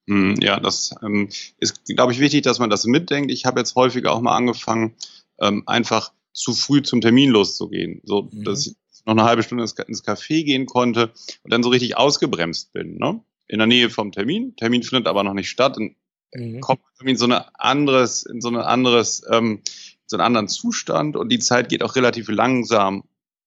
Hm, 0.07 0.36
ja, 0.42 0.60
das 0.60 0.95
ähm, 1.01 1.30
ist, 1.60 1.86
glaube 1.86 2.12
ich, 2.12 2.19
wichtig, 2.19 2.42
dass 2.42 2.60
man 2.60 2.69
das 2.69 2.86
mitdenkt. 2.86 3.31
Ich 3.31 3.45
habe 3.45 3.60
jetzt 3.60 3.75
häufiger 3.75 4.12
auch 4.13 4.21
mal 4.21 4.36
angefangen, 4.36 4.95
ähm, 5.39 5.63
einfach 5.65 6.12
zu 6.33 6.54
früh 6.54 6.81
zum 6.81 7.01
Termin 7.01 7.30
loszugehen. 7.30 8.01
So, 8.04 8.30
mhm. 8.31 8.44
dass 8.44 8.68
ich 8.68 8.75
noch 9.06 9.13
eine 9.13 9.24
halbe 9.24 9.44
Stunde 9.44 9.63
ins, 9.63 10.04
Café 10.06 10.44
gehen 10.44 10.65
konnte 10.65 11.12
und 11.44 11.54
dann 11.54 11.63
so 11.63 11.69
richtig 11.69 11.98
ausgebremst 11.98 12.74
bin. 12.74 12.98
Ne? 12.98 13.21
In 13.48 13.60
der 13.60 13.68
Nähe 13.68 13.89
vom 13.89 14.12
Termin. 14.12 14.56
Termin 14.56 14.83
findet 14.83 15.07
aber 15.07 15.24
noch 15.24 15.33
nicht 15.33 15.50
statt. 15.50 15.77
Und 15.77 15.95
mhm. 16.33 16.60
kommt 16.60 16.81
in 17.04 17.18
so 17.18 17.25
eine 17.25 17.60
anderes, 17.60 18.24
in 18.24 18.42
so 18.42 18.50
ein 18.50 18.57
anderes, 18.57 19.24
ähm, 19.30 19.62
so 20.06 20.18
einen 20.18 20.25
anderen 20.25 20.48
Zustand 20.48 21.15
und 21.15 21.29
die 21.29 21.39
Zeit 21.39 21.70
geht 21.70 21.84
auch 21.84 21.96
relativ 21.96 22.29
langsam 22.29 23.03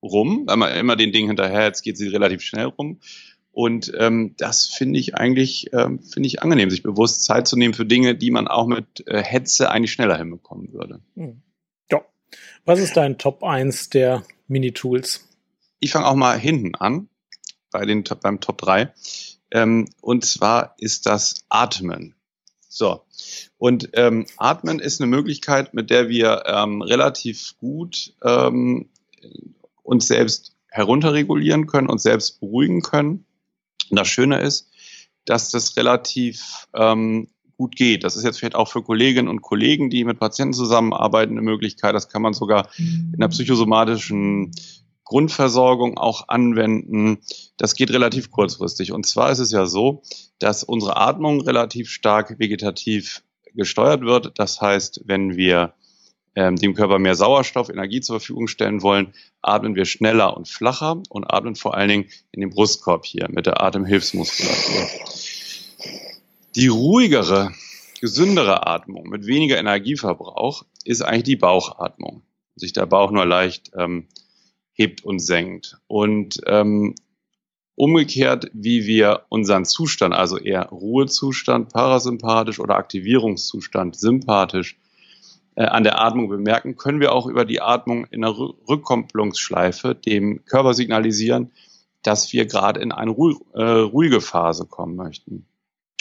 rum, 0.06 0.46
man 0.46 0.74
immer 0.76 0.96
den 0.96 1.12
Ding 1.12 1.26
hinterher, 1.26 1.64
jetzt 1.64 1.82
geht 1.82 1.98
sie 1.98 2.08
relativ 2.08 2.42
schnell 2.42 2.66
rum. 2.66 3.00
Und 3.52 3.90
ähm, 3.98 4.34
das 4.36 4.66
finde 4.66 4.98
ich 4.98 5.14
eigentlich 5.14 5.72
ähm, 5.72 6.02
finde 6.02 6.26
ich 6.26 6.42
angenehm, 6.42 6.68
sich 6.68 6.82
bewusst 6.82 7.24
Zeit 7.24 7.48
zu 7.48 7.56
nehmen 7.56 7.72
für 7.72 7.86
Dinge, 7.86 8.14
die 8.14 8.30
man 8.30 8.48
auch 8.48 8.66
mit 8.66 9.06
äh, 9.06 9.22
Hetze 9.22 9.70
eigentlich 9.70 9.92
schneller 9.92 10.18
hinbekommen 10.18 10.74
würde. 10.74 11.00
Hm. 11.14 11.40
Ja. 11.90 12.04
Was 12.66 12.80
ist 12.80 12.98
dein 12.98 13.16
Top 13.16 13.42
1 13.42 13.88
der 13.88 14.24
Mini-Tools? 14.46 15.26
Ich 15.80 15.92
fange 15.92 16.06
auch 16.06 16.16
mal 16.16 16.38
hinten 16.38 16.74
an, 16.74 17.08
bei 17.70 17.86
den, 17.86 18.04
beim 18.20 18.40
Top 18.40 18.58
3. 18.58 18.92
Ähm, 19.50 19.86
und 20.02 20.24
zwar 20.24 20.74
ist 20.78 21.06
das 21.06 21.46
Atmen. 21.48 22.14
So. 22.68 23.06
Und 23.56 23.88
ähm, 23.94 24.26
Atmen 24.36 24.80
ist 24.80 25.00
eine 25.00 25.08
Möglichkeit, 25.08 25.72
mit 25.72 25.88
der 25.88 26.10
wir 26.10 26.42
ähm, 26.46 26.82
relativ 26.82 27.56
gut 27.56 28.14
ähm, 28.22 28.90
uns 29.86 30.06
selbst 30.06 30.56
herunterregulieren 30.70 31.66
können, 31.66 31.88
uns 31.88 32.02
selbst 32.02 32.40
beruhigen 32.40 32.82
können. 32.82 33.24
Und 33.90 33.98
das 33.98 34.08
Schöne 34.08 34.40
ist, 34.40 34.70
dass 35.24 35.50
das 35.50 35.76
relativ 35.76 36.68
ähm, 36.74 37.28
gut 37.56 37.76
geht. 37.76 38.04
Das 38.04 38.16
ist 38.16 38.24
jetzt 38.24 38.38
vielleicht 38.38 38.54
auch 38.54 38.68
für 38.68 38.82
Kolleginnen 38.82 39.28
und 39.28 39.42
Kollegen, 39.42 39.88
die 39.88 40.04
mit 40.04 40.18
Patienten 40.18 40.52
zusammenarbeiten, 40.52 41.32
eine 41.32 41.42
Möglichkeit. 41.42 41.94
Das 41.94 42.08
kann 42.08 42.22
man 42.22 42.34
sogar 42.34 42.68
in 42.78 43.16
der 43.18 43.28
psychosomatischen 43.28 44.50
Grundversorgung 45.04 45.98
auch 45.98 46.28
anwenden. 46.28 47.18
Das 47.56 47.74
geht 47.74 47.90
relativ 47.90 48.30
kurzfristig. 48.30 48.92
Und 48.92 49.06
zwar 49.06 49.30
ist 49.30 49.38
es 49.38 49.52
ja 49.52 49.66
so, 49.66 50.02
dass 50.38 50.64
unsere 50.64 50.96
Atmung 50.96 51.40
relativ 51.40 51.88
stark 51.88 52.38
vegetativ 52.38 53.22
gesteuert 53.54 54.02
wird. 54.02 54.38
Das 54.38 54.60
heißt, 54.60 55.02
wenn 55.06 55.36
wir 55.36 55.72
ähm, 56.36 56.56
dem 56.56 56.74
Körper 56.74 56.98
mehr 56.98 57.14
Sauerstoff, 57.14 57.70
Energie 57.70 58.00
zur 58.00 58.20
Verfügung 58.20 58.46
stellen 58.46 58.82
wollen, 58.82 59.14
atmen 59.40 59.74
wir 59.74 59.86
schneller 59.86 60.36
und 60.36 60.48
flacher 60.48 61.02
und 61.08 61.24
atmen 61.24 61.56
vor 61.56 61.74
allen 61.74 61.88
Dingen 61.88 62.08
in 62.30 62.42
den 62.42 62.50
Brustkorb 62.50 63.06
hier 63.06 63.26
mit 63.30 63.46
der 63.46 63.62
Atemhilfsmuskulatur. 63.62 64.86
Die 66.54 66.68
ruhigere, 66.68 67.52
gesündere 68.00 68.66
Atmung 68.66 69.08
mit 69.08 69.26
weniger 69.26 69.58
Energieverbrauch 69.58 70.64
ist 70.84 71.02
eigentlich 71.02 71.24
die 71.24 71.36
Bauchatmung. 71.36 72.22
Sich 72.54 72.72
der 72.72 72.86
Bauch 72.86 73.10
nur 73.10 73.26
leicht 73.26 73.72
ähm, 73.76 74.06
hebt 74.72 75.04
und 75.04 75.18
senkt. 75.18 75.78
Und 75.86 76.40
ähm, 76.46 76.94
umgekehrt, 77.74 78.50
wie 78.52 78.86
wir 78.86 79.22
unseren 79.28 79.64
Zustand, 79.64 80.14
also 80.14 80.38
eher 80.38 80.66
Ruhezustand, 80.66 81.72
parasympathisch 81.72 82.58
oder 82.58 82.76
Aktivierungszustand, 82.76 83.96
sympathisch, 83.96 84.78
an 85.64 85.84
der 85.84 86.00
Atmung 86.00 86.28
bemerken, 86.28 86.76
können 86.76 87.00
wir 87.00 87.12
auch 87.12 87.26
über 87.26 87.44
die 87.44 87.60
Atmung 87.60 88.04
in 88.06 88.20
der 88.20 88.36
Rückkopplungsschleife 88.36 89.94
dem 89.94 90.44
Körper 90.44 90.74
signalisieren, 90.74 91.52
dass 92.02 92.32
wir 92.32 92.46
gerade 92.46 92.80
in 92.80 92.92
eine 92.92 93.10
ruhige, 93.10 93.40
äh, 93.54 93.80
ruhige 93.80 94.20
Phase 94.20 94.66
kommen 94.66 94.96
möchten. 94.96 95.46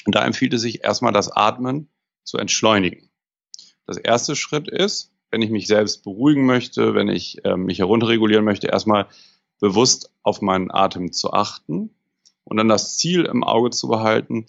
Und 0.05 0.13
da 0.13 0.23
empfiehlt 0.25 0.53
es 0.53 0.61
sich 0.61 0.83
erstmal 0.83 1.13
das 1.13 1.31
Atmen 1.31 1.89
zu 2.23 2.37
entschleunigen. 2.37 3.09
Das 3.87 3.97
erste 3.97 4.35
Schritt 4.35 4.67
ist, 4.67 5.11
wenn 5.31 5.41
ich 5.41 5.49
mich 5.49 5.67
selbst 5.67 6.03
beruhigen 6.03 6.45
möchte, 6.45 6.93
wenn 6.93 7.07
ich 7.07 7.43
äh, 7.45 7.57
mich 7.57 7.79
herunterregulieren 7.79 8.45
möchte, 8.45 8.67
erstmal 8.67 9.07
bewusst 9.59 10.11
auf 10.21 10.41
meinen 10.41 10.71
Atem 10.71 11.11
zu 11.11 11.33
achten 11.33 11.89
und 12.43 12.57
dann 12.57 12.67
das 12.67 12.97
Ziel 12.97 13.25
im 13.25 13.43
Auge 13.43 13.71
zu 13.71 13.87
behalten, 13.87 14.47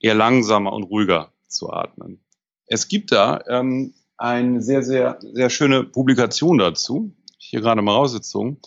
eher 0.00 0.14
langsamer 0.14 0.72
und 0.72 0.84
ruhiger 0.84 1.32
zu 1.46 1.70
atmen. 1.70 2.20
Es 2.66 2.88
gibt 2.88 3.12
da 3.12 3.40
ähm, 3.48 3.94
eine 4.18 4.62
sehr, 4.62 4.82
sehr, 4.82 5.18
sehr 5.32 5.50
schöne 5.50 5.84
Publikation 5.84 6.58
dazu, 6.58 7.12
hier 7.38 7.60
gerade 7.60 7.82
mal 7.82 7.92
rausgezogen. 7.92 8.58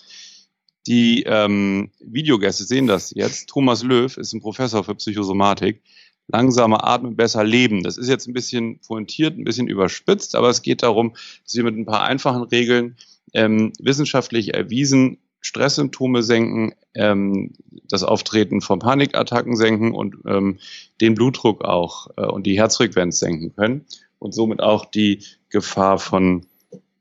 Die 0.88 1.24
ähm, 1.24 1.92
Videogäste 2.00 2.64
sehen 2.64 2.88
das 2.88 3.12
jetzt. 3.12 3.50
Thomas 3.50 3.84
Löw 3.84 4.16
ist 4.18 4.34
ein 4.34 4.42
Professor 4.42 4.84
für 4.84 4.96
Psychosomatik. 4.96 5.82
Langsamer 6.28 6.88
atmen, 6.88 7.16
besser 7.16 7.44
leben. 7.44 7.84
Das 7.84 7.98
ist 7.98 8.08
jetzt 8.08 8.28
ein 8.28 8.34
bisschen 8.34 8.80
pointiert, 8.80 9.38
ein 9.38 9.44
bisschen 9.44 9.68
überspitzt, 9.68 10.36
aber 10.36 10.50
es 10.50 10.62
geht 10.62 10.84
darum, 10.84 11.16
dass 11.44 11.56
wir 11.56 11.64
mit 11.64 11.76
ein 11.76 11.86
paar 11.86 12.04
einfachen 12.04 12.44
Regeln 12.44 12.98
ähm, 13.34 13.74
wissenschaftlich 13.80 14.54
erwiesen 14.54 15.18
Stresssymptome 15.42 16.22
senken, 16.22 16.74
ähm, 16.94 17.54
das 17.88 18.04
Auftreten 18.04 18.62
von 18.62 18.80
Panikattacken 18.80 19.56
senken 19.56 19.92
und 19.94 20.18
ähm, 20.28 20.60
den 21.02 21.16
Blutdruck 21.16 21.64
auch 21.64 22.10
äh, 22.18 22.26
und 22.26 22.46
die 22.46 22.58
Herzfrequenz 22.58 23.20
senken 23.20 23.56
können 23.56 23.86
und 24.20 24.34
somit 24.34 24.62
auch 24.62 24.86
die 24.86 25.24
Gefahr 25.50 25.98
von 25.98 26.46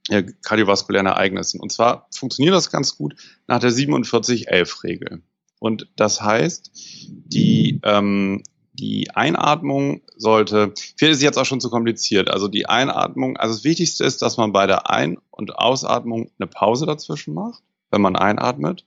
äh, 0.08 0.24
kardiovaskulären 0.42 1.06
Ereignissen. 1.06 1.60
Und 1.60 1.72
zwar 1.72 2.08
funktioniert 2.14 2.54
das 2.54 2.70
ganz 2.70 2.96
gut 2.96 3.14
nach 3.46 3.58
der 3.58 3.70
47-11-Regel. 3.70 5.22
Und 5.58 5.88
das 5.96 6.22
heißt, 6.22 6.70
die, 7.08 7.80
ähm, 7.82 8.42
die 8.72 9.10
Einatmung 9.10 10.02
sollte, 10.16 10.72
vielleicht 10.96 11.16
ist 11.16 11.22
jetzt 11.22 11.38
auch 11.38 11.44
schon 11.44 11.60
zu 11.60 11.68
kompliziert, 11.68 12.30
also 12.30 12.46
die 12.46 12.66
Einatmung, 12.66 13.36
also 13.36 13.54
das 13.54 13.64
Wichtigste 13.64 14.04
ist, 14.04 14.22
dass 14.22 14.36
man 14.36 14.52
bei 14.52 14.66
der 14.66 14.88
Ein- 14.88 15.18
und 15.30 15.58
Ausatmung 15.58 16.30
eine 16.38 16.46
Pause 16.46 16.86
dazwischen 16.86 17.34
macht 17.34 17.62
wenn 17.90 18.02
man 18.02 18.16
einatmet 18.16 18.86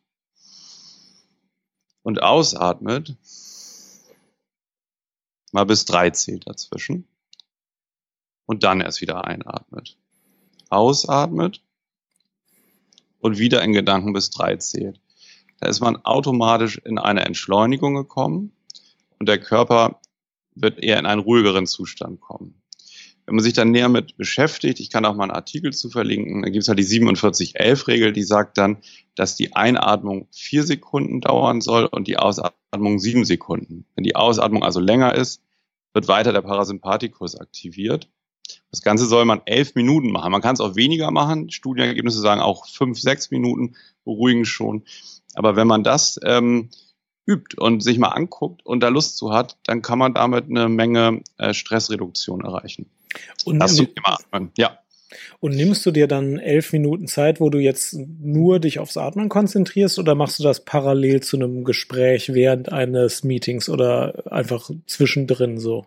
und 2.04 2.22
ausatmet, 2.22 3.16
mal 5.52 5.66
bis 5.66 5.86
drei 5.86 6.10
zählt 6.12 6.48
dazwischen 6.48 7.08
und 8.51 8.65
dann 8.65 8.81
erst 8.81 9.00
wieder 9.00 9.24
einatmet. 9.24 9.98
Ausatmet 10.70 11.62
und 13.20 13.39
wieder 13.39 13.63
in 13.63 13.72
Gedanken 13.72 14.12
bis 14.12 14.29
drei 14.29 14.58
zählt. 14.58 15.00
Da 15.62 15.70
ist 15.70 15.79
man 15.79 15.96
automatisch 16.03 16.77
in 16.77 17.00
eine 17.00 17.25
Entschleunigung 17.25 17.96
gekommen 17.96 18.51
und 19.20 19.29
der 19.29 19.39
Körper 19.39 20.01
wird 20.53 20.84
eher 20.84 21.00
in 21.00 21.05
einen 21.05 21.22
ruhigeren 21.22 21.65
Zustand 21.65 22.20
kommen. 22.20 22.62
Wenn 23.25 23.36
man 23.36 23.43
sich 23.43 23.53
dann 23.53 23.72
näher 23.72 23.88
mit 23.88 24.17
beschäftigt, 24.17 24.81
ich 24.81 24.89
kann 24.89 25.05
auch 25.05 25.15
mal 25.15 25.24
einen 25.24 25.31
Artikel 25.31 25.72
zu 25.72 25.89
verlinken, 25.89 26.41
da 26.41 26.50
gibt 26.50 26.63
es 26.63 26.67
halt 26.67 26.79
die 26.79 26.84
4711-Regel, 26.84 28.12
die 28.12 28.24
sagt 28.24 28.58
dann, 28.58 28.79
dass 29.15 29.38
die 29.38 29.55
Einatmung 29.55 30.27
vier 30.31 30.63
Sekunden 30.63 31.22
dauern 31.22 31.62
soll 31.62 31.86
und 31.86 32.10
die 32.10 32.17
Ausatmung 32.17 33.00
sieben 33.00 33.24
Sekunden. 33.24 33.86
Wenn 33.96 34.03
die 34.03 34.17
Ausatmung 34.17 34.63
also 34.63 34.81
länger 34.81 35.15
ist, 35.15 35.41
wird 35.93 36.10
weiter 36.10 36.34
der 36.34 36.41
Parasympathikus 36.41 37.36
aktiviert. 37.36 38.10
Das 38.72 38.82
Ganze 38.82 39.06
soll 39.06 39.25
man 39.25 39.42
elf 39.46 39.75
Minuten 39.75 40.12
machen. 40.12 40.32
Man 40.32 40.42
kann 40.42 40.54
es 40.54 40.62
auch 40.62 40.75
weniger 40.75 41.12
machen. 41.12 41.50
Studienergebnisse 41.51 42.22
sagen 42.22 42.42
auch 42.42 42.68
fünf, 42.68 43.00
sechs 43.00 43.30
Minuten 43.30 43.75
beruhigen 44.06 44.46
schon. 44.46 44.84
Aber 45.34 45.56
wenn 45.56 45.68
man 45.68 45.84
das 45.84 46.20
ähm, 46.24 46.70
übt 47.25 47.58
und 47.58 47.84
sich 47.84 47.98
mal 47.98 48.10
anguckt 48.10 48.66
und 48.66 48.82
da 48.82 48.88
Lust 48.88 49.18
zu 49.18 49.34
hat, 49.34 49.58
dann 49.66 49.82
kann 49.82 50.00
man 50.00 50.13
damit 50.13 50.46
eine 50.50 50.70
Menge 50.70 51.22
äh, 51.38 51.54
Stressreduktion 51.54 52.42
erreichen. 52.42 52.90
Und 53.44 53.60
das 53.60 53.75
zum 53.75 53.94
Thema 53.94 54.13
Atmen. 54.13 54.51
Ja. 54.58 54.80
Und 55.42 55.56
nimmst 55.56 55.86
du 55.86 55.92
dir 55.92 56.08
dann 56.08 56.40
elf 56.40 56.72
Minuten 56.72 57.08
Zeit, 57.08 57.42
wo 57.42 57.50
du 57.50 57.60
jetzt 57.60 57.94
nur 57.94 58.60
dich 58.60 58.80
aufs 58.80 58.96
Atmen 58.96 59.28
konzentrierst 59.28 60.00
oder 60.00 60.16
machst 60.16 60.40
du 60.40 60.44
das 60.44 60.63
parallel 60.63 61.22
zu 61.22 61.36
einem 61.36 61.66
Gespräch 61.66 62.34
während 62.34 62.72
eines 62.72 63.25
Meetings 63.25 63.68
oder 63.68 64.32
einfach 64.32 64.70
zwischendrin 64.88 65.58
so? 65.58 65.86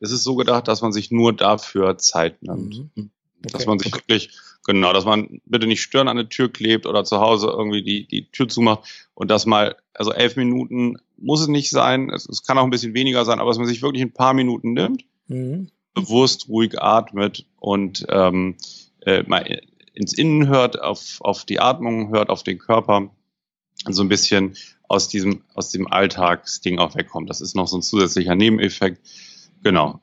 Es 0.00 0.10
ist 0.12 0.24
so 0.24 0.36
gedacht, 0.36 0.68
dass 0.68 0.82
man 0.82 0.92
sich 0.92 1.10
nur 1.10 1.32
dafür 1.32 1.98
Zeit 1.98 2.42
nimmt. 2.42 2.78
Mhm. 2.96 3.10
Okay. 3.44 3.52
Dass 3.52 3.66
man 3.66 3.78
sich 3.78 3.92
wirklich, 3.92 4.30
genau, 4.64 4.92
dass 4.92 5.04
man 5.04 5.40
bitte 5.46 5.66
nicht 5.66 5.82
stören 5.82 6.08
an 6.08 6.16
der 6.16 6.28
Tür 6.28 6.52
klebt 6.52 6.86
oder 6.86 7.04
zu 7.04 7.18
Hause 7.20 7.48
irgendwie 7.48 7.82
die, 7.82 8.06
die 8.06 8.30
Tür 8.30 8.48
zumacht 8.48 8.88
und 9.14 9.30
das 9.30 9.46
mal, 9.46 9.76
also 9.94 10.12
elf 10.12 10.36
Minuten 10.36 10.98
muss 11.16 11.40
es 11.40 11.48
nicht 11.48 11.70
sein, 11.70 12.10
es, 12.10 12.28
es 12.28 12.44
kann 12.44 12.58
auch 12.58 12.64
ein 12.64 12.70
bisschen 12.70 12.94
weniger 12.94 13.24
sein, 13.24 13.40
aber 13.40 13.50
dass 13.50 13.58
man 13.58 13.66
sich 13.66 13.82
wirklich 13.82 14.02
ein 14.02 14.12
paar 14.12 14.34
Minuten 14.34 14.74
nimmt. 14.74 15.04
Mhm 15.26 15.68
bewusst 15.94 16.48
ruhig 16.48 16.80
atmet 16.80 17.46
und 17.58 18.06
ähm, 18.08 18.56
äh, 19.00 19.22
mal 19.24 19.60
ins 19.94 20.14
Innen 20.14 20.48
hört, 20.48 20.80
auf, 20.80 21.20
auf 21.20 21.44
die 21.44 21.60
Atmung 21.60 22.10
hört, 22.10 22.30
auf 22.30 22.42
den 22.42 22.58
Körper, 22.58 23.10
so 23.88 24.02
ein 24.02 24.08
bisschen 24.08 24.56
aus 24.88 25.08
diesem, 25.08 25.42
aus 25.54 25.70
dem 25.70 25.86
Alltagsding 25.86 26.78
auch 26.78 26.94
wegkommt. 26.94 27.28
Das 27.30 27.40
ist 27.40 27.56
noch 27.56 27.66
so 27.66 27.78
ein 27.78 27.82
zusätzlicher 27.82 28.34
Nebeneffekt. 28.34 29.00
Genau. 29.62 30.00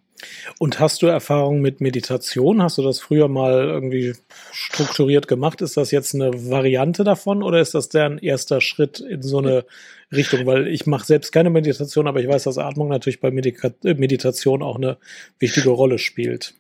Und 0.58 0.80
hast 0.80 1.02
du 1.02 1.08
Erfahrung 1.08 1.62
mit 1.62 1.80
Meditation? 1.82 2.62
Hast 2.62 2.78
du 2.78 2.82
das 2.82 3.00
früher 3.00 3.28
mal 3.28 3.64
irgendwie 3.64 4.16
strukturiert 4.52 5.28
gemacht? 5.28 5.62
Ist 5.62 5.78
das 5.78 5.92
jetzt 5.92 6.14
eine 6.14 6.50
Variante 6.50 7.04
davon 7.04 7.42
oder 7.42 7.62
ist 7.62 7.74
das 7.74 7.90
dein 7.90 8.18
erster 8.18 8.60
Schritt 8.60 9.00
in 9.00 9.22
so 9.22 9.38
eine 9.38 9.66
Richtung? 10.12 10.46
Weil 10.46 10.68
ich 10.68 10.86
mache 10.86 11.06
selbst 11.06 11.32
keine 11.32 11.50
Meditation, 11.50 12.08
aber 12.08 12.20
ich 12.20 12.28
weiß, 12.28 12.44
dass 12.44 12.58
Atmung 12.58 12.90
natürlich 12.90 13.22
bei 13.22 13.32
Medika 13.32 13.72
Meditation 13.84 14.62
auch 14.62 14.76
eine 14.76 14.98
wichtige 15.40 15.70
Rolle 15.70 16.00
spielt. 16.00 16.54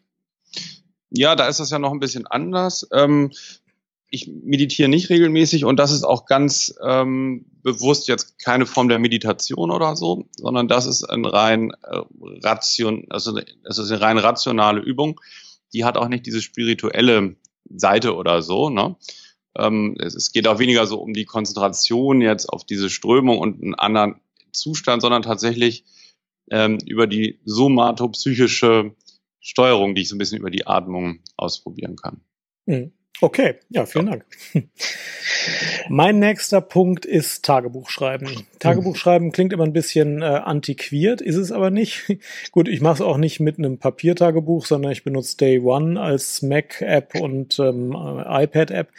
Ja, 1.12 1.36
da 1.36 1.48
ist 1.48 1.60
das 1.60 1.72
ja 1.72 1.79
noch 1.79 1.91
ein 1.91 2.00
bisschen 2.00 2.27
anders. 2.27 2.88
Ähm, 2.94 3.32
ich 4.12 4.28
meditiere 4.28 4.89
nicht 4.89 5.10
regelmäßig 5.10 5.66
und 5.66 5.78
das 5.78 5.92
ist 5.92 6.04
auch 6.04 6.25
ganz 6.25 6.74
ähm, 6.84 7.46
bewusst 7.62 8.08
jetzt 8.08 8.39
keine 8.39 8.66
Form 8.66 8.89
der 8.89 9.00
Meditation 9.00 9.72
oder 9.72 9.96
so, 9.96 10.25
sondern 10.36 10.68
das 10.68 10.86
ist 10.86 11.04
ein 11.04 11.25
rein 11.25 11.72
äh, 11.84 12.01
ration, 12.44 13.06
also 13.10 13.38
es 13.63 13.78
ist 13.78 13.92
eine 13.92 14.01
rein 14.01 14.18
rationale 14.18 14.82
Übung. 14.82 15.22
Die 15.74 15.86
hat 15.86 15.98
auch 15.98 16.08
nicht 16.08 16.25
diese 16.25 16.42
spirituelle 16.42 17.36
Seite 17.70 18.16
oder 18.16 18.42
so. 18.42 18.70
Ne? 18.70 18.96
Ähm, 19.56 19.96
es, 20.00 20.16
es 20.16 20.32
geht 20.32 20.48
auch 20.48 20.58
weniger 20.58 20.88
so 20.88 21.00
um 21.00 21.13
die 21.13 21.25
Konzentration 21.25 22.22
jetzt 22.22 22.48
auf 22.48 22.66
diese 22.66 22.89
Strömung 22.89 23.38
und 23.38 23.62
einen 23.62 23.75
anderen 23.75 24.16
Zustand, 24.51 25.04
sondern 25.04 25.22
tatsächlich 25.22 25.86
ähm, 26.50 26.80
über 26.88 27.06
die 27.06 27.39
somatopsychische 27.46 28.96
Steuerung, 29.39 29.94
die 29.94 30.01
ich 30.01 30.10
so 30.10 30.16
ein 30.16 30.20
bisschen 30.20 30.39
über 30.39 30.50
die 30.50 30.66
Atmung 30.66 31.20
ausprobieren 31.38 31.96
kann. 31.96 32.22
Mhm. 32.66 32.94
Okay, 33.21 33.59
ja, 33.69 33.85
vielen 33.85 34.05
Dank. 34.07 34.25
Mein 35.89 36.20
nächster 36.20 36.62
Punkt 36.62 37.06
ist 37.06 37.44
Tagebuchschreiben. 37.46 38.46
Tagebuchschreiben 38.60 39.32
klingt 39.32 39.53
immer 39.53 39.63
ein 39.63 39.74
bisschen 39.74 40.22
äh, 40.22 40.25
antiquiert, 40.25 41.22
ist 41.22 41.36
es 41.36 41.51
aber 41.51 41.70
nicht. 41.72 42.03
Gut, 42.51 42.68
ich 42.68 42.82
mache 42.82 42.96
es 42.96 43.01
auch 43.01 43.18
nicht 43.18 43.39
mit 43.39 43.58
einem 43.58 43.77
Papiertagebuch, 43.77 44.65
sondern 44.65 44.91
ich 44.91 45.03
benutze 45.03 45.38
Day 45.38 45.60
One 45.60 46.00
als 46.00 46.41
Mac-App 46.41 47.15
und 47.15 47.60
ähm, 47.60 47.91
äh, 47.94 48.44
iPad-App. 48.44 48.89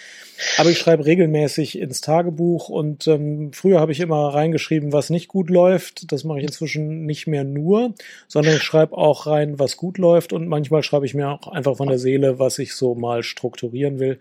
Aber 0.56 0.70
ich 0.70 0.78
schreibe 0.78 1.04
regelmäßig 1.04 1.78
ins 1.78 2.00
Tagebuch 2.00 2.68
und 2.68 3.06
ähm, 3.06 3.52
früher 3.52 3.80
habe 3.80 3.92
ich 3.92 4.00
immer 4.00 4.28
reingeschrieben, 4.32 4.92
was 4.92 5.10
nicht 5.10 5.28
gut 5.28 5.50
läuft. 5.50 6.10
Das 6.12 6.24
mache 6.24 6.38
ich 6.38 6.46
inzwischen 6.46 7.04
nicht 7.04 7.26
mehr 7.26 7.44
nur, 7.44 7.94
sondern 8.26 8.56
ich 8.56 8.62
schreibe 8.62 8.96
auch 8.96 9.26
rein, 9.26 9.58
was 9.58 9.76
gut 9.76 9.98
läuft 9.98 10.32
und 10.32 10.48
manchmal 10.48 10.82
schreibe 10.82 11.06
ich 11.06 11.14
mir 11.14 11.28
auch 11.28 11.48
einfach 11.48 11.76
von 11.76 11.88
der 11.88 11.98
Seele, 11.98 12.38
was 12.38 12.58
ich 12.58 12.74
so 12.74 12.94
mal 12.94 13.22
strukturieren 13.22 13.98
will 13.98 14.18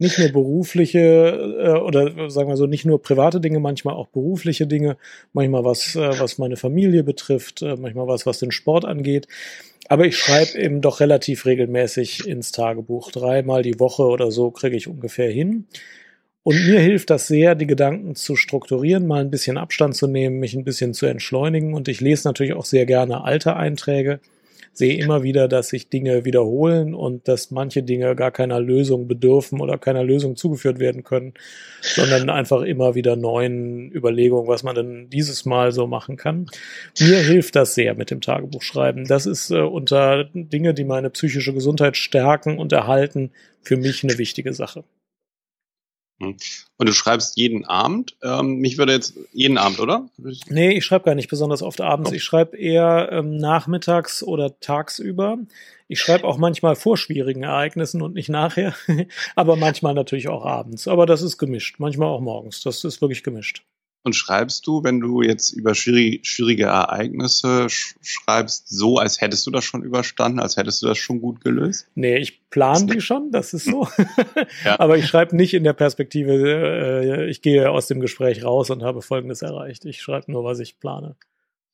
nicht 0.00 0.18
nur 0.18 0.30
berufliche 0.30 0.98
äh, 1.60 1.78
oder 1.78 2.30
sagen 2.30 2.48
wir 2.48 2.56
so, 2.56 2.66
nicht 2.66 2.86
nur 2.86 3.02
private 3.02 3.40
Dinge, 3.40 3.60
manchmal 3.60 3.94
auch 3.94 4.08
berufliche 4.08 4.66
Dinge, 4.66 4.96
manchmal 5.32 5.64
was, 5.64 5.94
äh, 5.94 6.18
was 6.18 6.38
meine 6.38 6.56
Familie 6.56 7.04
betrifft, 7.04 7.62
äh, 7.62 7.76
manchmal 7.76 8.08
was, 8.08 8.26
was 8.26 8.38
den 8.38 8.50
Sport 8.50 8.84
angeht. 8.86 9.28
Aber 9.88 10.06
ich 10.06 10.16
schreibe 10.16 10.58
eben 10.58 10.80
doch 10.80 11.00
relativ 11.00 11.44
regelmäßig 11.46 12.26
ins 12.26 12.50
Tagebuch. 12.52 13.10
Dreimal 13.12 13.62
die 13.62 13.78
Woche 13.78 14.04
oder 14.04 14.30
so 14.30 14.50
kriege 14.50 14.76
ich 14.76 14.88
ungefähr 14.88 15.30
hin. 15.30 15.66
Und 16.42 16.66
mir 16.66 16.80
hilft 16.80 17.10
das 17.10 17.26
sehr, 17.26 17.54
die 17.54 17.66
Gedanken 17.66 18.14
zu 18.14 18.36
strukturieren, 18.36 19.06
mal 19.06 19.20
ein 19.20 19.30
bisschen 19.30 19.58
Abstand 19.58 19.94
zu 19.94 20.06
nehmen, 20.06 20.38
mich 20.38 20.54
ein 20.54 20.64
bisschen 20.64 20.94
zu 20.94 21.04
entschleunigen. 21.06 21.74
Und 21.74 21.88
ich 21.88 22.00
lese 22.00 22.26
natürlich 22.26 22.54
auch 22.54 22.64
sehr 22.64 22.86
gerne 22.86 23.24
alte 23.24 23.56
Einträge. 23.56 24.20
Sehe 24.72 24.96
immer 24.98 25.22
wieder, 25.22 25.48
dass 25.48 25.68
sich 25.68 25.88
Dinge 25.88 26.24
wiederholen 26.24 26.94
und 26.94 27.28
dass 27.28 27.50
manche 27.50 27.82
Dinge 27.82 28.14
gar 28.14 28.30
keiner 28.30 28.60
Lösung 28.60 29.08
bedürfen 29.08 29.60
oder 29.60 29.78
keiner 29.78 30.04
Lösung 30.04 30.36
zugeführt 30.36 30.78
werden 30.78 31.04
können, 31.04 31.34
sondern 31.82 32.30
einfach 32.30 32.62
immer 32.62 32.94
wieder 32.94 33.16
neuen 33.16 33.90
Überlegungen, 33.92 34.48
was 34.48 34.62
man 34.62 34.74
denn 34.74 35.10
dieses 35.10 35.44
Mal 35.44 35.72
so 35.72 35.86
machen 35.86 36.16
kann. 36.16 36.46
Mir 36.98 37.18
hilft 37.18 37.56
das 37.56 37.74
sehr 37.74 37.94
mit 37.94 38.10
dem 38.10 38.20
Tagebuchschreiben. 38.20 39.06
Das 39.06 39.26
ist 39.26 39.50
äh, 39.50 39.60
unter 39.60 40.24
Dinge, 40.34 40.74
die 40.74 40.84
meine 40.84 41.10
psychische 41.10 41.52
Gesundheit 41.52 41.96
stärken 41.96 42.58
und 42.58 42.72
erhalten, 42.72 43.30
für 43.62 43.76
mich 43.76 44.04
eine 44.04 44.16
wichtige 44.18 44.52
Sache. 44.52 44.84
Hm. 46.20 46.36
Und 46.76 46.88
du 46.88 46.92
schreibst 46.92 47.36
jeden 47.36 47.64
Abend. 47.64 48.16
Ähm, 48.22 48.56
mich 48.58 48.78
würde 48.78 48.92
jetzt 48.92 49.14
jeden 49.32 49.58
Abend, 49.58 49.80
oder? 49.80 50.08
Nee, 50.48 50.76
ich 50.76 50.84
schreibe 50.84 51.06
gar 51.06 51.14
nicht 51.14 51.30
besonders 51.30 51.62
oft 51.62 51.80
abends. 51.80 52.12
Ich 52.12 52.22
schreibe 52.22 52.56
eher 52.56 53.08
ähm, 53.10 53.36
nachmittags 53.36 54.22
oder 54.22 54.60
tagsüber. 54.60 55.38
Ich 55.88 56.00
schreibe 56.00 56.24
auch 56.24 56.36
manchmal 56.36 56.76
vor 56.76 56.96
schwierigen 56.96 57.42
Ereignissen 57.42 58.02
und 58.02 58.14
nicht 58.14 58.28
nachher, 58.28 58.74
aber 59.34 59.56
manchmal 59.56 59.94
natürlich 59.94 60.28
auch 60.28 60.44
abends. 60.44 60.86
Aber 60.86 61.06
das 61.06 61.22
ist 61.22 61.38
gemischt, 61.38 61.76
manchmal 61.78 62.08
auch 62.08 62.20
morgens. 62.20 62.62
Das 62.62 62.84
ist 62.84 63.00
wirklich 63.00 63.22
gemischt. 63.22 63.64
Und 64.02 64.14
schreibst 64.14 64.66
du, 64.66 64.82
wenn 64.82 65.00
du 65.00 65.20
jetzt 65.20 65.52
über 65.52 65.74
schwierige, 65.74 66.64
Ereignisse 66.64 67.66
schreibst, 67.68 68.68
so, 68.68 68.96
als 68.96 69.20
hättest 69.20 69.46
du 69.46 69.50
das 69.50 69.64
schon 69.64 69.82
überstanden, 69.82 70.40
als 70.40 70.56
hättest 70.56 70.82
du 70.82 70.86
das 70.86 70.96
schon 70.96 71.20
gut 71.20 71.42
gelöst? 71.42 71.86
Nee, 71.94 72.16
ich 72.16 72.48
plane 72.48 72.86
die 72.86 73.00
schon, 73.02 73.30
das 73.30 73.52
ist 73.52 73.66
so. 73.66 73.86
ja. 74.64 74.80
Aber 74.80 74.96
ich 74.96 75.06
schreibe 75.06 75.36
nicht 75.36 75.52
in 75.52 75.64
der 75.64 75.74
Perspektive, 75.74 76.32
äh, 76.32 77.30
ich 77.30 77.42
gehe 77.42 77.70
aus 77.70 77.88
dem 77.88 78.00
Gespräch 78.00 78.42
raus 78.42 78.70
und 78.70 78.82
habe 78.82 79.02
Folgendes 79.02 79.42
erreicht. 79.42 79.84
Ich 79.84 80.00
schreibe 80.00 80.32
nur, 80.32 80.44
was 80.44 80.60
ich 80.60 80.80
plane. 80.80 81.16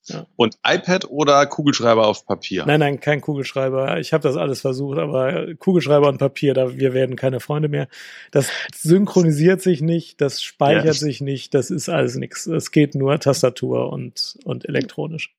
Ja. 0.08 0.26
Und 0.36 0.56
iPad 0.66 1.10
oder 1.10 1.44
Kugelschreiber 1.46 2.06
auf 2.06 2.26
Papier? 2.26 2.64
Nein, 2.66 2.80
nein, 2.80 3.00
kein 3.00 3.20
Kugelschreiber. 3.20 3.98
Ich 3.98 4.12
habe 4.12 4.22
das 4.22 4.36
alles 4.36 4.60
versucht, 4.60 4.98
aber 4.98 5.54
Kugelschreiber 5.56 6.08
und 6.08 6.18
Papier, 6.18 6.54
da 6.54 6.76
wir 6.76 6.94
werden 6.94 7.16
keine 7.16 7.40
Freunde 7.40 7.68
mehr. 7.68 7.88
Das 8.30 8.48
synchronisiert 8.74 9.62
sich 9.62 9.80
nicht, 9.80 10.20
das 10.20 10.42
speichert 10.42 10.84
ja. 10.84 10.92
sich 10.92 11.20
nicht, 11.20 11.54
das 11.54 11.70
ist 11.70 11.88
alles 11.88 12.16
nichts. 12.16 12.46
Es 12.46 12.70
geht 12.70 12.94
nur 12.94 13.18
Tastatur 13.18 13.92
und 13.92 14.38
und 14.44 14.68
elektronisch. 14.68 15.34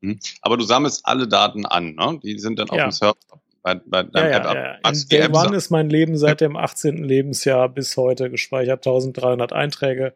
Mhm. 0.00 0.18
Aber 0.42 0.56
du 0.56 0.64
sammelst 0.64 1.06
alle 1.06 1.26
Daten 1.26 1.66
an, 1.66 1.94
ne? 1.94 2.20
Die 2.22 2.38
sind 2.38 2.58
dann 2.58 2.70
auf 2.70 2.76
ja. 2.76 2.84
dem 2.84 2.92
Server 2.92 3.16
bei, 3.62 3.74
bei 3.74 4.02
deinem 4.02 4.30
ja, 4.30 4.36
App. 4.36 4.44
Ja, 4.44 4.54
ja. 4.54 4.90
In 4.90 5.08
Day 5.08 5.28
One 5.32 5.56
ist 5.56 5.70
mein 5.70 5.88
Leben 5.88 6.16
seit 6.18 6.40
dem 6.40 6.56
18. 6.56 6.98
Lebensjahr 7.02 7.68
bis 7.68 7.96
heute 7.96 8.30
gespeichert, 8.30 8.86
1300 8.86 9.52
Einträge. 9.52 10.14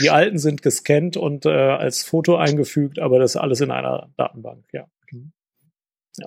Die 0.00 0.10
alten 0.10 0.38
sind 0.38 0.62
gescannt 0.62 1.16
und 1.16 1.44
äh, 1.44 1.50
als 1.50 2.04
Foto 2.04 2.36
eingefügt, 2.36 2.98
aber 2.98 3.18
das 3.18 3.32
ist 3.32 3.36
alles 3.40 3.60
in 3.60 3.70
einer 3.70 4.10
Datenbank, 4.16 4.64
ja. 4.72 4.86
Mhm. 5.10 5.32
ja. 6.16 6.26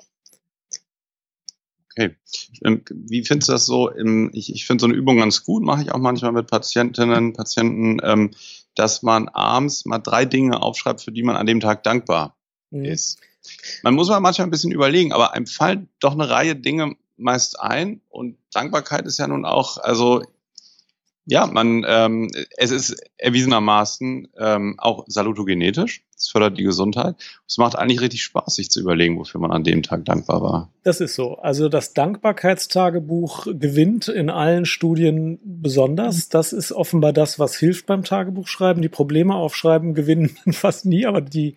Okay. 1.92 2.16
Ähm, 2.64 2.84
wie 2.90 3.24
findest 3.26 3.50
du 3.50 3.54
das 3.54 3.66
so? 3.66 3.90
Im, 3.90 4.30
ich 4.34 4.54
ich 4.54 4.66
finde 4.68 4.82
so 4.82 4.88
eine 4.88 4.96
Übung 4.96 5.18
ganz 5.18 5.44
gut, 5.44 5.64
mache 5.64 5.82
ich 5.82 5.92
auch 5.92 6.00
manchmal 6.00 6.34
mit 6.34 6.48
Patientinnen, 6.48 7.34
Patienten, 7.34 8.00
ähm, 8.04 8.32
dass 8.76 9.02
man 9.02 9.28
abends 9.30 9.86
mal 9.86 10.00
drei 10.00 10.26
Dinge 10.26 10.62
aufschreibt, 10.62 11.02
für 11.02 11.12
die 11.12 11.24
man 11.24 11.36
an 11.36 11.48
dem 11.48 11.60
Tag 11.60 11.84
dankbar 11.84 12.38
mhm. 12.70 12.86
ist. 12.86 13.20
Man 13.82 13.96
muss 13.96 14.10
mal 14.10 14.20
manchmal 14.20 14.48
ein 14.48 14.52
bisschen 14.52 14.72
überlegen, 14.72 15.14
aber 15.14 15.34
einem 15.34 15.48
fallen 15.48 15.90
doch 16.00 16.14
eine 16.14 16.30
Reihe 16.30 16.56
Dinge 16.56 16.96
meist 17.18 17.60
ein 17.60 18.02
und 18.10 18.38
Dankbarkeit 18.54 19.08
ist 19.08 19.18
ja 19.18 19.28
nun 19.28 19.46
auch, 19.46 19.78
also 19.78 20.22
ja, 21.27 21.46
man, 21.46 21.86
ähm, 21.88 22.29
es 22.57 22.72
ist 22.72 22.96
erwiesenermaßen 23.17 24.29
ähm, 24.39 24.75
auch 24.79 25.03
salutogenetisch. 25.07 26.07
Es 26.18 26.30
fördert 26.30 26.58
die 26.58 26.64
Gesundheit. 26.64 27.16
Es 27.48 27.60
macht 27.60 27.78
eigentlich 27.78 28.02
richtig 28.02 28.24
Spaß, 28.24 28.56
sich 28.56 28.72
zu 28.72 28.80
überlegen, 28.80 29.20
wofür 29.20 29.40
man 29.40 29.52
an 29.52 29.64
dem 29.64 29.84
Tag 29.84 30.04
dankbar 30.06 30.42
war. 30.42 30.72
Das 30.82 31.00
ist 31.00 31.14
so. 31.14 31.36
Also 31.36 31.70
das 31.70 31.94
Dankbarkeitstagebuch 31.94 33.46
gewinnt 33.52 34.08
in 34.08 34.32
allen 34.32 34.66
Studien 34.66 35.40
besonders. 35.44 36.30
Das 36.30 36.54
ist 36.54 36.72
offenbar 36.72 37.14
das, 37.14 37.38
was 37.38 37.56
hilft 37.56 37.86
beim 37.86 38.04
Tagebuchschreiben. 38.04 38.82
Die 38.82 38.90
Probleme 38.90 39.36
aufschreiben 39.36 39.94
gewinnen 39.94 40.36
fast 40.52 40.86
nie, 40.86 41.06
aber 41.06 41.22
die, 41.22 41.56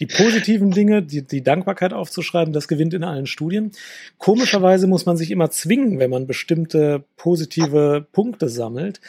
die 0.00 0.06
positiven 0.06 0.72
Dinge, 0.72 1.02
die, 1.04 1.24
die 1.24 1.42
Dankbarkeit 1.44 1.92
aufzuschreiben, 1.92 2.52
das 2.52 2.66
gewinnt 2.66 2.94
in 2.94 3.04
allen 3.04 3.26
Studien. 3.26 3.70
Komischerweise 4.18 4.88
muss 4.88 5.06
man 5.06 5.16
sich 5.16 5.30
immer 5.30 5.50
zwingen, 5.50 6.00
wenn 6.00 6.10
man 6.10 6.26
bestimmte 6.26 7.04
positive 7.16 8.06
Punkte 8.12 8.48
sammelt. 8.48 9.00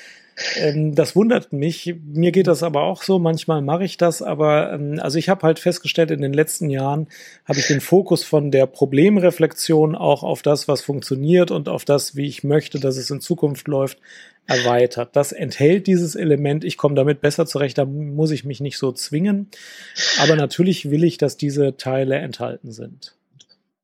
Ähm, 0.58 0.96
das 0.96 1.16
wundert 1.16 1.54
mich. 1.54 1.96
Mir 2.04 2.32
geht 2.32 2.48
das 2.48 2.64
aber 2.64 2.84
auch 2.84 3.04
so. 3.04 3.20
Manchmal 3.20 3.62
mache 3.62 3.84
ich 3.84 3.98
das, 3.98 4.22
aber 4.22 4.74
ähm, 4.74 5.00
also 5.02 5.18
ich 5.18 5.30
habe 5.30 5.44
halt 5.44 5.60
festgestellt, 5.60 6.12
in 6.12 6.22
den 6.22 6.34
letzten 6.34 6.70
Jahren 6.70 7.08
habe 7.46 7.60
ich 7.60 7.68
den 7.68 7.82
Fokus 7.82 8.24
von 8.24 8.52
der 8.52 8.66
Problemreflexion 8.66 9.96
auch 9.96 10.24
auf 10.24 10.42
das, 10.42 10.68
was 10.68 10.82
funktioniert 10.82 11.52
und 11.52 11.70
auf 11.70 11.86
das, 11.86 12.16
wie 12.16 12.28
ich 12.28 12.44
möchte, 12.44 12.80
dass 12.80 12.98
es 12.98 13.10
in 13.10 13.22
Zukunft 13.22 13.68
läuft, 13.68 14.00
erweitert. 14.48 15.16
Das 15.16 15.32
enthält 15.32 15.88
dieses 15.88 16.16
Element. 16.16 16.64
Ich 16.64 16.78
komme 16.78 16.96
damit 16.96 17.22
besser 17.22 17.46
zurecht. 17.46 17.78
Da 17.78 17.86
muss 17.86 18.32
ich 18.32 18.44
mich 18.44 18.60
nicht 18.60 18.78
so 18.78 18.92
zwingen. 18.92 19.50
Aber 20.20 20.36
natürlich 20.36 20.90
will 20.90 21.04
ich, 21.04 21.18
dass 21.18 21.38
diese 21.38 21.78
Teile 21.78 22.16
enthalten 22.16 22.72
sind. 22.72 23.16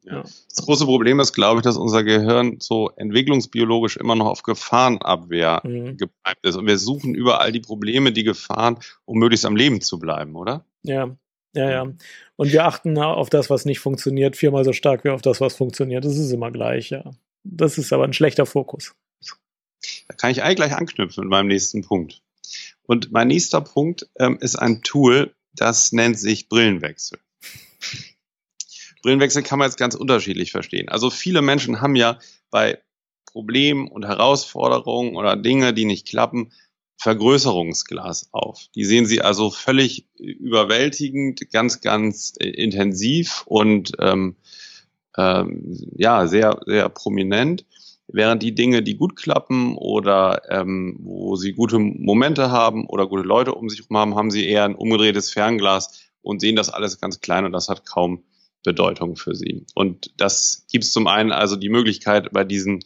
Ja. 0.10 0.22
Das 0.22 0.66
große 0.66 0.86
Problem 0.86 1.20
ist, 1.20 1.34
glaube 1.34 1.60
ich, 1.60 1.64
dass 1.64 1.76
unser 1.76 2.04
Gehirn 2.04 2.58
so 2.60 2.92
entwicklungsbiologisch 2.96 3.98
immer 3.98 4.16
noch 4.16 4.28
auf 4.28 4.44
Gefahrenabwehr 4.44 5.62
mhm. 5.64 5.98
geprägt 5.98 6.40
ist. 6.44 6.56
Und 6.56 6.66
wir 6.66 6.78
suchen 6.78 7.14
überall 7.14 7.52
die 7.52 7.60
Probleme, 7.60 8.12
die 8.12 8.24
Gefahren, 8.24 8.78
um 9.06 9.20
möglichst 9.20 9.46
am 9.46 9.56
Leben 9.56 9.82
zu 9.82 10.00
bleiben, 10.00 10.36
oder? 10.36 10.66
Ja, 10.84 11.18
ja, 11.54 11.70
ja. 11.70 11.94
Und 12.36 12.52
wir 12.52 12.66
achten 12.66 12.98
auf 12.98 13.30
das, 13.30 13.50
was 13.50 13.66
nicht 13.66 13.80
funktioniert, 13.80 14.38
viermal 14.38 14.64
so 14.64 14.74
stark 14.74 15.04
wie 15.04 15.10
auf 15.10 15.22
das, 15.22 15.42
was 15.42 15.56
funktioniert. 15.56 16.06
Das 16.06 16.18
ist 16.18 16.32
immer 16.32 16.52
gleich, 16.52 16.92
ja. 16.92 17.12
Das 17.44 17.78
ist 17.78 17.92
aber 17.92 18.06
ein 18.06 18.14
schlechter 18.14 18.46
Fokus. 18.46 18.96
Da 20.08 20.16
kann 20.16 20.32
ich 20.32 20.44
eigentlich 20.44 20.58
gleich 20.58 20.74
anknüpfen 20.74 21.24
mit 21.24 21.32
meinem 21.32 21.48
nächsten 21.48 21.82
Punkt. 21.82 22.22
Und 22.84 23.12
mein 23.12 23.28
nächster 23.28 23.62
Punkt 23.62 24.08
ähm, 24.18 24.38
ist 24.40 24.56
ein 24.56 24.82
Tool, 24.82 25.34
das 25.54 25.92
nennt 25.92 26.18
sich 26.18 26.48
Brillenwechsel. 26.48 27.20
Brillenwechsel 29.02 29.44
kann 29.44 29.60
man 29.60 29.68
jetzt 29.68 29.78
ganz 29.78 29.96
unterschiedlich 29.96 30.52
verstehen. 30.52 30.90
Also 30.90 31.10
viele 31.10 31.42
Menschen 31.42 31.82
haben 31.82 31.96
ja 31.96 32.20
bei 32.50 32.80
Problemen 33.26 33.88
und 33.88 34.06
Herausforderungen 34.06 35.16
oder 35.16 35.36
Dinge, 35.36 35.74
die 35.74 35.86
nicht 35.86 36.08
klappen, 36.08 36.52
Vergrößerungsglas 37.00 38.30
auf. 38.32 38.66
Die 38.74 38.84
sehen 38.84 39.06
sie 39.06 39.22
also 39.22 39.52
völlig 39.52 40.08
überwältigend, 40.18 41.52
ganz, 41.52 41.82
ganz 41.82 42.34
äh, 42.40 42.50
intensiv 42.50 43.44
und 43.46 43.92
ähm, 44.00 44.36
ähm, 45.16 45.76
ja, 45.96 46.28
sehr, 46.28 46.60
sehr 46.66 46.90
prominent. 46.90 47.66
Während 48.08 48.42
die 48.42 48.56
Dinge, 48.56 48.84
die 48.84 48.96
gut 48.96 49.16
klappen 49.16 49.76
oder 49.76 50.42
ähm, 50.50 50.98
wo 51.02 51.36
sie 51.36 51.54
gute 51.54 51.78
Momente 51.78 52.52
haben 52.52 52.88
oder 52.88 53.06
gute 53.06 53.24
Leute 53.24 53.54
um 53.54 53.68
sich 53.68 53.82
herum 53.82 53.98
haben, 53.98 54.16
haben 54.16 54.32
sie 54.32 54.48
eher 54.48 54.64
ein 54.64 54.76
umgedrehtes 54.76 55.32
Fernglas 55.32 56.10
und 56.22 56.40
sehen 56.40 56.56
das 56.56 56.70
alles 56.70 57.02
ganz 57.02 57.20
klein 57.20 57.46
und 57.46 57.52
das 57.52 57.68
hat 57.68 57.86
kaum 57.86 58.24
Bedeutung 58.68 59.16
für 59.16 59.34
sie. 59.34 59.66
Und 59.76 60.12
das 60.18 60.66
gibt 60.70 60.84
es 60.84 60.92
zum 60.92 61.08
einen 61.08 61.32
also 61.32 61.56
die 61.56 61.70
Möglichkeit, 61.70 62.34
bei 62.34 62.44
diesen 62.44 62.82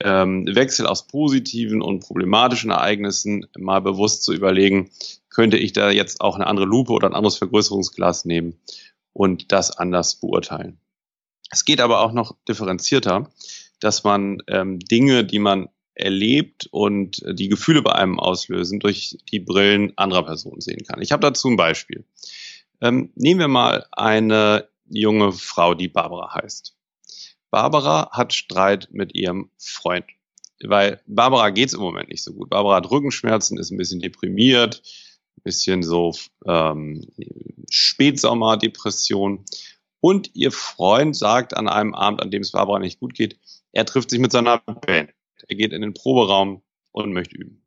ähm, 0.00 0.46
Wechsel 0.46 0.86
aus 0.86 1.06
positiven 1.06 1.82
und 1.82 2.00
problematischen 2.00 2.70
Ereignissen 2.70 3.46
mal 3.58 3.80
bewusst 3.80 4.24
zu 4.24 4.32
überlegen, 4.32 4.90
könnte 5.28 5.58
ich 5.58 5.74
da 5.74 5.90
jetzt 5.90 6.22
auch 6.22 6.34
eine 6.34 6.46
andere 6.46 6.64
Lupe 6.64 6.92
oder 6.92 7.08
ein 7.08 7.14
anderes 7.14 7.36
Vergrößerungsglas 7.36 8.24
nehmen 8.24 8.54
und 9.12 9.52
das 9.52 9.70
anders 9.70 10.18
beurteilen. 10.18 10.78
Es 11.50 11.66
geht 11.66 11.82
aber 11.82 12.00
auch 12.00 12.12
noch 12.12 12.34
differenzierter, 12.48 13.30
dass 13.80 14.02
man 14.02 14.42
ähm, 14.48 14.78
Dinge, 14.78 15.24
die 15.24 15.38
man 15.38 15.68
erlebt 15.94 16.68
und 16.70 17.22
die 17.28 17.50
Gefühle 17.50 17.82
bei 17.82 17.92
einem 17.92 18.18
auslösen, 18.18 18.80
durch 18.80 19.18
die 19.30 19.40
Brillen 19.40 19.92
anderer 19.96 20.24
Personen 20.24 20.62
sehen 20.62 20.84
kann. 20.88 21.02
Ich 21.02 21.12
habe 21.12 21.20
dazu 21.20 21.48
ein 21.48 21.56
Beispiel. 21.56 22.06
Ähm, 22.80 23.12
nehmen 23.14 23.40
wir 23.40 23.48
mal 23.48 23.84
eine 23.92 24.71
junge 24.92 25.32
Frau, 25.32 25.74
die 25.74 25.88
Barbara 25.88 26.34
heißt. 26.34 26.76
Barbara 27.50 28.10
hat 28.12 28.32
Streit 28.32 28.88
mit 28.92 29.14
ihrem 29.14 29.50
Freund, 29.58 30.06
weil 30.62 31.00
Barbara 31.06 31.50
geht's 31.50 31.74
im 31.74 31.80
Moment 31.80 32.08
nicht 32.08 32.22
so 32.22 32.32
gut. 32.32 32.50
Barbara 32.50 32.76
hat 32.76 32.90
Rückenschmerzen, 32.90 33.58
ist 33.58 33.70
ein 33.70 33.76
bisschen 33.76 34.00
deprimiert, 34.00 34.82
ein 35.36 35.42
bisschen 35.42 35.82
so 35.82 36.14
ähm, 36.46 37.06
Spätsommerdepression. 37.70 39.44
Und 40.00 40.30
ihr 40.34 40.50
Freund 40.50 41.16
sagt 41.16 41.56
an 41.56 41.68
einem 41.68 41.94
Abend, 41.94 42.22
an 42.22 42.30
dem 42.30 42.42
es 42.42 42.52
Barbara 42.52 42.78
nicht 42.78 43.00
gut 43.00 43.14
geht, 43.14 43.38
er 43.72 43.84
trifft 43.86 44.10
sich 44.10 44.18
mit 44.18 44.32
seiner 44.32 44.58
Band. 44.58 45.10
Er 45.48 45.56
geht 45.56 45.72
in 45.72 45.82
den 45.82 45.94
Proberaum 45.94 46.62
und 46.92 47.12
möchte 47.12 47.36
üben. 47.36 47.64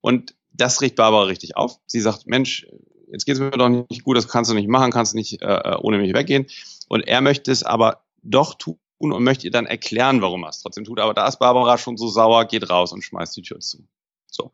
Und 0.00 0.34
das 0.52 0.80
riecht 0.80 0.96
Barbara 0.96 1.24
richtig 1.24 1.56
auf. 1.56 1.80
Sie 1.86 2.00
sagt, 2.00 2.26
Mensch, 2.26 2.66
jetzt 3.10 3.24
geht 3.26 3.34
es 3.34 3.40
mir 3.40 3.50
doch 3.50 3.68
nicht 3.68 4.04
gut, 4.04 4.16
das 4.16 4.28
kannst 4.28 4.50
du 4.50 4.54
nicht 4.54 4.68
machen, 4.68 4.90
kannst 4.90 5.14
nicht 5.14 5.42
äh, 5.42 5.46
äh, 5.46 5.76
ohne 5.80 5.98
mich 5.98 6.14
weggehen. 6.14 6.46
Und 6.88 7.02
er 7.02 7.20
möchte 7.20 7.50
es 7.50 7.62
aber 7.62 8.04
doch 8.22 8.54
tun 8.54 8.78
und 8.98 9.22
möchte 9.22 9.46
ihr 9.46 9.50
dann 9.50 9.66
erklären, 9.66 10.22
warum 10.22 10.44
er 10.44 10.50
es 10.50 10.60
trotzdem 10.62 10.84
tut. 10.84 11.00
Aber 11.00 11.14
da 11.14 11.26
ist 11.26 11.38
Barbara 11.38 11.78
schon 11.78 11.96
so 11.96 12.08
sauer, 12.08 12.46
geht 12.46 12.70
raus 12.70 12.92
und 12.92 13.02
schmeißt 13.02 13.36
die 13.36 13.42
Tür 13.42 13.60
zu. 13.60 13.86
So. 14.30 14.52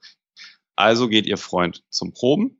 Also 0.76 1.08
geht 1.08 1.26
ihr 1.26 1.36
Freund 1.36 1.84
zum 1.90 2.12
Proben 2.12 2.58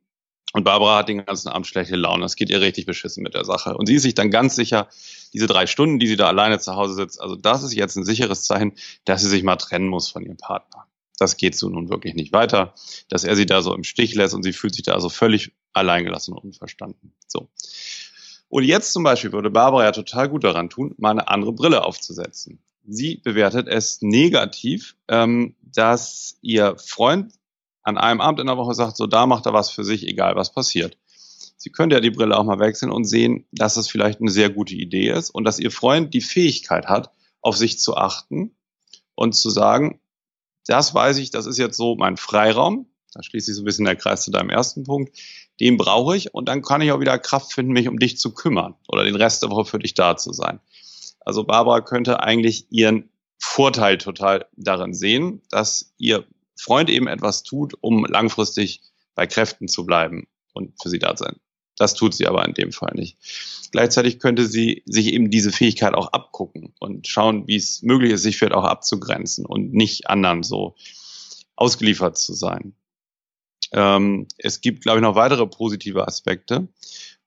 Und 0.53 0.63
Barbara 0.63 0.99
hat 0.99 1.09
den 1.09 1.25
ganzen 1.25 1.49
Abend 1.49 1.67
schlechte 1.67 1.95
Laune. 1.95 2.25
Es 2.25 2.35
geht 2.35 2.49
ihr 2.49 2.61
richtig 2.61 2.85
beschissen 2.85 3.23
mit 3.23 3.33
der 3.33 3.45
Sache. 3.45 3.75
Und 3.75 3.87
sie 3.87 3.95
ist 3.95 4.03
sich 4.03 4.13
dann 4.15 4.31
ganz 4.31 4.55
sicher, 4.55 4.89
diese 5.33 5.47
drei 5.47 5.65
Stunden, 5.65 5.97
die 5.99 6.07
sie 6.07 6.17
da 6.17 6.27
alleine 6.27 6.59
zu 6.59 6.75
Hause 6.75 6.93
sitzt, 6.93 7.21
also 7.21 7.35
das 7.35 7.63
ist 7.63 7.73
jetzt 7.73 7.95
ein 7.95 8.05
sicheres 8.05 8.43
Zeichen, 8.43 8.73
dass 9.05 9.21
sie 9.21 9.29
sich 9.29 9.43
mal 9.43 9.55
trennen 9.55 9.87
muss 9.87 10.09
von 10.09 10.23
ihrem 10.23 10.37
Partner. 10.37 10.87
Das 11.21 11.37
geht 11.37 11.55
so 11.55 11.69
nun 11.69 11.89
wirklich 11.89 12.15
nicht 12.15 12.33
weiter, 12.33 12.73
dass 13.07 13.23
er 13.23 13.35
sie 13.35 13.45
da 13.45 13.61
so 13.61 13.75
im 13.75 13.83
Stich 13.83 14.15
lässt 14.15 14.33
und 14.33 14.41
sie 14.41 14.53
fühlt 14.53 14.73
sich 14.73 14.83
da 14.83 14.93
also 14.93 15.07
völlig 15.07 15.53
alleingelassen 15.71 16.33
und 16.33 16.43
unverstanden. 16.43 17.13
So. 17.27 17.47
Und 18.49 18.63
jetzt 18.63 18.91
zum 18.91 19.03
Beispiel 19.03 19.31
würde 19.31 19.51
Barbara 19.51 19.83
ja 19.83 19.91
total 19.91 20.29
gut 20.29 20.43
daran 20.43 20.71
tun, 20.71 20.95
mal 20.97 21.11
eine 21.11 21.27
andere 21.27 21.53
Brille 21.53 21.85
aufzusetzen. 21.85 22.59
Sie 22.87 23.17
bewertet 23.17 23.67
es 23.67 24.01
negativ, 24.01 24.95
ähm, 25.07 25.55
dass 25.61 26.39
ihr 26.41 26.75
Freund 26.77 27.33
an 27.83 27.99
einem 27.99 28.19
Abend 28.19 28.39
in 28.39 28.47
der 28.47 28.57
Woche 28.57 28.73
sagt, 28.73 28.97
so 28.97 29.05
da 29.05 29.27
macht 29.27 29.45
er 29.45 29.53
was 29.53 29.69
für 29.69 29.83
sich, 29.83 30.07
egal 30.07 30.35
was 30.35 30.51
passiert. 30.51 30.97
Sie 31.55 31.69
könnte 31.69 31.95
ja 31.95 31.99
die 31.99 32.09
Brille 32.09 32.35
auch 32.35 32.43
mal 32.43 32.57
wechseln 32.57 32.91
und 32.91 33.05
sehen, 33.05 33.45
dass 33.51 33.77
es 33.77 33.87
vielleicht 33.87 34.21
eine 34.21 34.31
sehr 34.31 34.49
gute 34.49 34.73
Idee 34.73 35.11
ist 35.11 35.29
und 35.29 35.43
dass 35.43 35.59
ihr 35.59 35.69
Freund 35.69 36.15
die 36.15 36.21
Fähigkeit 36.21 36.87
hat, 36.87 37.11
auf 37.41 37.55
sich 37.57 37.77
zu 37.77 37.95
achten 37.95 38.55
und 39.13 39.33
zu 39.33 39.51
sagen, 39.51 39.99
das 40.65 40.93
weiß 40.93 41.17
ich, 41.17 41.31
das 41.31 41.45
ist 41.45 41.57
jetzt 41.57 41.77
so 41.77 41.95
mein 41.95 42.17
Freiraum. 42.17 42.87
Da 43.13 43.23
schließt 43.23 43.47
sich 43.47 43.55
so 43.55 43.61
ein 43.61 43.65
bisschen 43.65 43.85
der 43.85 43.95
Kreis 43.95 44.23
zu 44.23 44.31
deinem 44.31 44.49
ersten 44.49 44.83
Punkt. 44.83 45.17
Den 45.59 45.77
brauche 45.77 46.15
ich 46.15 46.33
und 46.33 46.47
dann 46.47 46.61
kann 46.61 46.81
ich 46.81 46.91
auch 46.91 46.99
wieder 46.99 47.19
Kraft 47.19 47.53
finden, 47.53 47.73
mich 47.73 47.87
um 47.87 47.99
dich 47.99 48.17
zu 48.17 48.33
kümmern 48.33 48.75
oder 48.87 49.03
den 49.03 49.15
Rest 49.15 49.43
der 49.43 49.49
Woche 49.49 49.65
für 49.65 49.79
dich 49.79 49.93
da 49.93 50.15
zu 50.17 50.31
sein. 50.33 50.59
Also 51.19 51.43
Barbara 51.43 51.81
könnte 51.81 52.23
eigentlich 52.23 52.67
ihren 52.71 53.09
Vorteil 53.37 53.97
total 53.97 54.45
darin 54.55 54.93
sehen, 54.93 55.41
dass 55.49 55.93
ihr 55.97 56.25
Freund 56.55 56.89
eben 56.89 57.07
etwas 57.07 57.43
tut, 57.43 57.73
um 57.81 58.05
langfristig 58.05 58.81
bei 59.15 59.27
Kräften 59.27 59.67
zu 59.67 59.85
bleiben 59.85 60.27
und 60.53 60.73
für 60.81 60.89
sie 60.89 60.99
da 60.99 61.17
sein. 61.17 61.35
Das 61.81 61.95
tut 61.95 62.13
sie 62.13 62.27
aber 62.27 62.47
in 62.47 62.53
dem 62.53 62.71
Fall 62.71 62.93
nicht. 62.93 63.17
Gleichzeitig 63.71 64.19
könnte 64.19 64.45
sie 64.45 64.83
sich 64.85 65.07
eben 65.13 65.31
diese 65.31 65.51
Fähigkeit 65.51 65.95
auch 65.95 66.13
abgucken 66.13 66.75
und 66.79 67.07
schauen, 67.07 67.47
wie 67.47 67.55
es 67.55 67.81
möglich 67.81 68.11
ist, 68.11 68.21
sich 68.21 68.37
vielleicht 68.37 68.53
auch 68.53 68.65
abzugrenzen 68.65 69.47
und 69.47 69.73
nicht 69.73 70.07
anderen 70.07 70.43
so 70.43 70.75
ausgeliefert 71.55 72.19
zu 72.19 72.33
sein. 72.33 72.75
Ähm, 73.71 74.27
es 74.37 74.61
gibt, 74.61 74.83
glaube 74.83 74.99
ich, 74.99 75.01
noch 75.01 75.15
weitere 75.15 75.47
positive 75.47 76.07
Aspekte. 76.07 76.67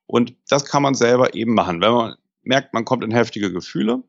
Und 0.06 0.34
das 0.48 0.64
kann 0.64 0.84
man 0.84 0.94
selber 0.94 1.34
eben 1.34 1.54
machen. 1.54 1.80
Wenn 1.80 1.92
man 1.92 2.14
merkt, 2.44 2.74
man 2.74 2.84
kommt 2.84 3.02
in 3.02 3.10
heftige 3.10 3.52
Gefühle, 3.52 4.04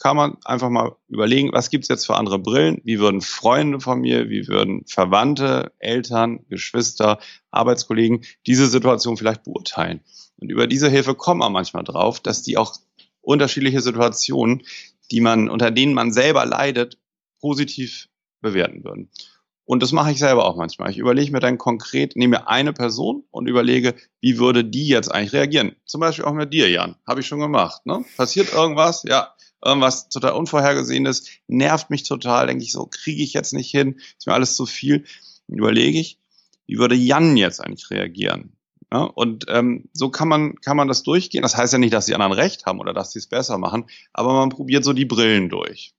kann 0.00 0.16
man 0.16 0.36
einfach 0.44 0.70
mal 0.70 0.96
überlegen, 1.08 1.52
was 1.52 1.70
gibt's 1.70 1.88
jetzt 1.88 2.06
für 2.06 2.16
andere 2.16 2.38
Brillen? 2.38 2.80
Wie 2.84 2.98
würden 2.98 3.20
Freunde 3.20 3.80
von 3.80 4.00
mir, 4.00 4.28
wie 4.30 4.48
würden 4.48 4.84
Verwandte, 4.86 5.72
Eltern, 5.78 6.44
Geschwister, 6.48 7.18
Arbeitskollegen 7.50 8.24
diese 8.46 8.66
Situation 8.66 9.16
vielleicht 9.16 9.44
beurteilen? 9.44 10.00
Und 10.36 10.50
über 10.50 10.66
diese 10.66 10.88
Hilfe 10.88 11.14
kommt 11.14 11.40
man 11.40 11.52
manchmal 11.52 11.84
drauf, 11.84 12.20
dass 12.20 12.42
die 12.42 12.56
auch 12.56 12.76
unterschiedliche 13.20 13.80
Situationen, 13.80 14.62
die 15.10 15.20
man, 15.20 15.48
unter 15.48 15.70
denen 15.70 15.94
man 15.94 16.12
selber 16.12 16.46
leidet, 16.46 16.98
positiv 17.40 18.08
bewerten 18.40 18.84
würden. 18.84 19.10
Und 19.64 19.82
das 19.82 19.92
mache 19.92 20.12
ich 20.12 20.18
selber 20.18 20.46
auch 20.46 20.56
manchmal. 20.56 20.90
Ich 20.90 20.96
überlege 20.96 21.30
mir 21.30 21.40
dann 21.40 21.58
konkret, 21.58 22.16
nehme 22.16 22.48
eine 22.48 22.72
Person 22.72 23.24
und 23.30 23.48
überlege, 23.48 23.94
wie 24.20 24.38
würde 24.38 24.64
die 24.64 24.88
jetzt 24.88 25.12
eigentlich 25.12 25.34
reagieren. 25.34 25.76
Zum 25.84 26.00
Beispiel 26.00 26.24
auch 26.24 26.32
mit 26.32 26.54
dir, 26.54 26.70
Jan. 26.70 26.96
Habe 27.06 27.20
ich 27.20 27.26
schon 27.26 27.40
gemacht. 27.40 27.84
Ne? 27.84 28.02
Passiert 28.16 28.54
irgendwas? 28.54 29.02
Ja, 29.02 29.34
irgendwas 29.64 30.08
total 30.08 30.32
Unvorhergesehenes, 30.32 31.28
nervt 31.46 31.90
mich 31.90 32.02
total, 32.02 32.46
denke 32.46 32.64
ich 32.64 32.72
so, 32.72 32.86
kriege 32.86 33.22
ich 33.22 33.32
jetzt 33.32 33.52
nicht 33.52 33.70
hin, 33.70 34.00
ist 34.16 34.26
mir 34.26 34.34
alles 34.34 34.56
zu 34.56 34.66
viel. 34.66 35.04
Überlege 35.48 35.98
ich, 35.98 36.18
wie 36.66 36.78
würde 36.78 36.94
Jan 36.94 37.36
jetzt 37.36 37.60
eigentlich 37.60 37.90
reagieren? 37.90 38.52
Ja, 38.92 39.02
und 39.02 39.46
ähm, 39.48 39.88
so 39.92 40.10
kann 40.10 40.28
man, 40.28 40.56
kann 40.56 40.76
man 40.76 40.88
das 40.88 41.02
durchgehen. 41.02 41.42
Das 41.42 41.56
heißt 41.56 41.72
ja 41.72 41.78
nicht, 41.78 41.92
dass 41.92 42.06
die 42.06 42.14
anderen 42.14 42.32
recht 42.32 42.64
haben 42.66 42.80
oder 42.80 42.94
dass 42.94 43.12
sie 43.12 43.18
es 43.18 43.26
besser 43.26 43.58
machen, 43.58 43.84
aber 44.12 44.32
man 44.32 44.48
probiert 44.48 44.84
so 44.84 44.92
die 44.92 45.04
Brillen 45.04 45.48
durch. 45.48 45.94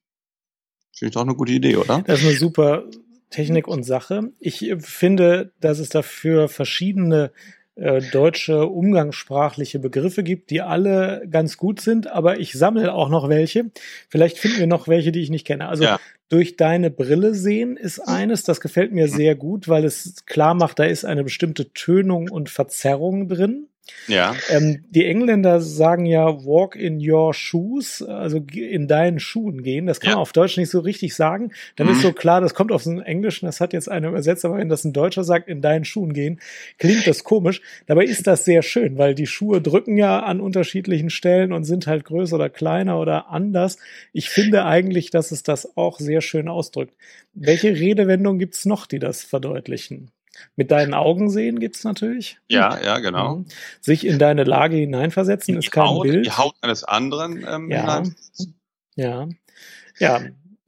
Finde 0.95 1.09
ich 1.09 1.13
doch 1.13 1.21
eine 1.21 1.35
gute 1.35 1.53
Idee, 1.53 1.77
oder? 1.77 2.03
Das 2.05 2.19
ist 2.19 2.27
eine 2.27 2.35
super 2.35 2.83
Technik 3.29 3.67
und 3.67 3.83
Sache. 3.83 4.31
Ich 4.39 4.73
finde, 4.79 5.53
dass 5.59 5.79
es 5.79 5.89
dafür 5.89 6.49
verschiedene 6.49 7.31
äh, 7.79 8.01
deutsche 8.11 8.67
umgangssprachliche 8.67 9.79
Begriffe 9.79 10.23
gibt, 10.23 10.49
die 10.49 10.61
alle 10.61 11.25
ganz 11.31 11.57
gut 11.57 11.79
sind, 11.79 12.07
aber 12.07 12.39
ich 12.39 12.53
sammle 12.53 12.93
auch 12.93 13.09
noch 13.09 13.29
welche. 13.29 13.71
Vielleicht 14.09 14.37
finden 14.37 14.59
wir 14.59 14.67
noch 14.67 14.87
welche, 14.89 15.11
die 15.11 15.21
ich 15.21 15.29
nicht 15.29 15.47
kenne. 15.47 15.69
Also 15.69 15.85
ja. 15.85 15.99
durch 16.27 16.57
deine 16.57 16.91
Brille 16.91 17.33
sehen 17.33 17.77
ist 17.77 17.99
eines, 17.99 18.43
das 18.43 18.59
gefällt 18.59 18.91
mir 18.91 19.07
sehr 19.07 19.35
gut, 19.35 19.69
weil 19.69 19.85
es 19.85 20.25
klar 20.25 20.55
macht, 20.55 20.79
da 20.79 20.83
ist 20.83 21.05
eine 21.05 21.23
bestimmte 21.23 21.71
Tönung 21.73 22.29
und 22.29 22.49
Verzerrung 22.49 23.29
drin. 23.29 23.68
Ja. 24.07 24.35
Ähm, 24.49 24.83
die 24.89 25.05
Engländer 25.05 25.61
sagen 25.61 26.05
ja 26.05 26.25
walk 26.45 26.75
in 26.75 26.99
your 26.99 27.33
shoes, 27.33 28.01
also 28.01 28.43
in 28.51 28.87
deinen 28.87 29.19
Schuhen 29.19 29.63
gehen. 29.63 29.85
Das 29.85 29.99
kann 29.99 30.11
ja. 30.11 30.15
man 30.15 30.21
auf 30.21 30.33
Deutsch 30.33 30.57
nicht 30.57 30.69
so 30.69 30.79
richtig 30.79 31.15
sagen. 31.15 31.51
Dann 31.75 31.87
mhm. 31.87 31.93
ist 31.93 32.01
so 32.01 32.13
klar, 32.13 32.41
das 32.41 32.53
kommt 32.53 32.71
aus 32.71 32.85
dem 32.85 33.01
Englischen, 33.01 33.45
das 33.45 33.61
hat 33.61 33.73
jetzt 33.73 33.89
einer 33.89 34.09
übersetzt, 34.09 34.45
aber 34.45 34.57
wenn 34.57 34.69
das 34.69 34.83
ein 34.83 34.93
Deutscher 34.93 35.23
sagt, 35.23 35.47
in 35.47 35.61
deinen 35.61 35.85
Schuhen 35.85 36.13
gehen, 36.13 36.39
klingt 36.77 37.05
das 37.07 37.23
komisch. 37.23 37.61
Dabei 37.85 38.05
ist 38.05 38.27
das 38.27 38.45
sehr 38.45 38.61
schön, 38.61 38.97
weil 38.97 39.15
die 39.15 39.27
Schuhe 39.27 39.61
drücken 39.61 39.97
ja 39.97 40.19
an 40.21 40.41
unterschiedlichen 40.41 41.09
Stellen 41.09 41.51
und 41.51 41.63
sind 41.63 41.87
halt 41.87 42.05
größer 42.05 42.35
oder 42.35 42.49
kleiner 42.49 42.99
oder 42.99 43.29
anders. 43.29 43.77
Ich 44.13 44.29
finde 44.29 44.65
eigentlich, 44.65 45.11
dass 45.11 45.31
es 45.31 45.43
das 45.43 45.77
auch 45.77 45.99
sehr 45.99 46.21
schön 46.21 46.47
ausdrückt. 46.47 46.93
Welche 47.33 47.75
Redewendungen 47.75 48.39
gibt's 48.39 48.65
noch, 48.65 48.85
die 48.85 48.99
das 48.99 49.23
verdeutlichen? 49.23 50.11
Mit 50.55 50.71
deinen 50.71 50.93
Augen 50.93 51.29
sehen 51.29 51.59
gibt's 51.59 51.83
natürlich. 51.83 52.37
Ja, 52.47 52.79
ja, 52.83 52.99
genau. 52.99 53.37
Mhm. 53.37 53.45
Sich 53.81 54.05
in 54.05 54.19
deine 54.19 54.43
Lage 54.43 54.75
hineinversetzen 54.77 55.53
die 55.53 55.59
ist 55.59 55.71
kein 55.71 55.85
Haut, 55.85 56.03
Bild. 56.03 56.25
Die 56.25 56.31
Haut 56.31 56.55
eines 56.61 56.83
anderen 56.83 57.45
ähm, 57.47 57.71
ja. 57.71 58.03
ja. 58.95 59.27
Ja. 59.97 60.21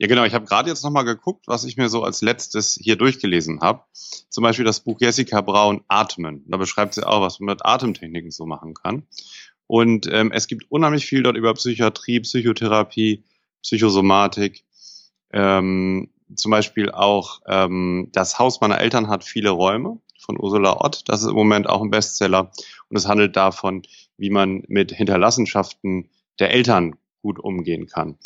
Ja, 0.02 0.08
genau. 0.08 0.24
Ich 0.24 0.34
habe 0.34 0.46
gerade 0.46 0.68
jetzt 0.68 0.84
nochmal 0.84 1.06
geguckt, 1.06 1.48
was 1.48 1.64
ich 1.64 1.78
mir 1.78 1.88
so 1.88 2.02
als 2.02 2.24
letztes 2.24 2.74
hier 2.82 2.96
durchgelesen 2.96 3.62
habe. 3.62 3.84
Zum 4.30 4.42
Beispiel 4.42 4.66
das 4.66 4.80
Buch 4.80 5.00
Jessica 5.00 5.42
Braun 5.42 5.84
Atmen. 5.90 6.44
Da 6.48 6.58
beschreibt 6.58 6.96
sie 6.96 7.08
auch, 7.08 7.22
was 7.22 7.40
man 7.40 7.54
mit 7.54 7.64
Atemtechniken 7.64 8.32
so 8.32 8.48
machen 8.48 8.74
kann. 8.74 9.04
Und 9.68 10.10
ähm, 10.12 10.32
es 10.32 10.48
gibt 10.48 10.72
unheimlich 10.72 11.06
viel 11.06 11.22
dort 11.22 11.38
über 11.38 11.54
Psychiatrie, 11.54 12.20
Psychotherapie, 12.22 13.26
Psychosomatik. 13.62 14.64
Ähm, 15.34 16.10
zum 16.36 16.50
Beispiel 16.50 16.90
auch 16.90 17.42
ähm, 17.46 18.10
Das 18.12 18.40
Haus 18.40 18.60
meiner 18.60 18.80
Eltern 18.80 19.08
hat 19.08 19.24
viele 19.24 19.52
Räume 19.52 20.00
von 20.18 20.40
Ursula 20.40 20.78
Ott. 20.82 21.04
Das 21.10 21.22
ist 21.22 21.30
im 21.30 21.36
Moment 21.36 21.70
auch 21.70 21.84
ein 21.84 21.92
Bestseller. 21.92 22.52
Und 22.90 22.98
es 22.98 23.08
handelt 23.08 23.36
davon, 23.36 23.84
wie 24.18 24.32
man 24.32 24.64
mit 24.68 24.94
Hinterlassenschaften 24.94 26.10
der 26.40 26.50
Eltern 26.50 26.96
gut 27.22 27.38
umgehen 27.38 27.86
kann. 27.86 28.18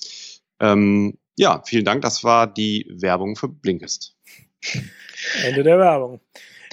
Ähm, 0.61 1.17
ja, 1.35 1.61
vielen 1.65 1.85
Dank. 1.85 2.01
Das 2.01 2.23
war 2.23 2.47
die 2.47 2.87
Werbung 2.89 3.35
für 3.35 3.49
Blinkist. 3.49 4.15
Ende 5.43 5.63
der 5.63 5.77
Werbung. 5.77 6.19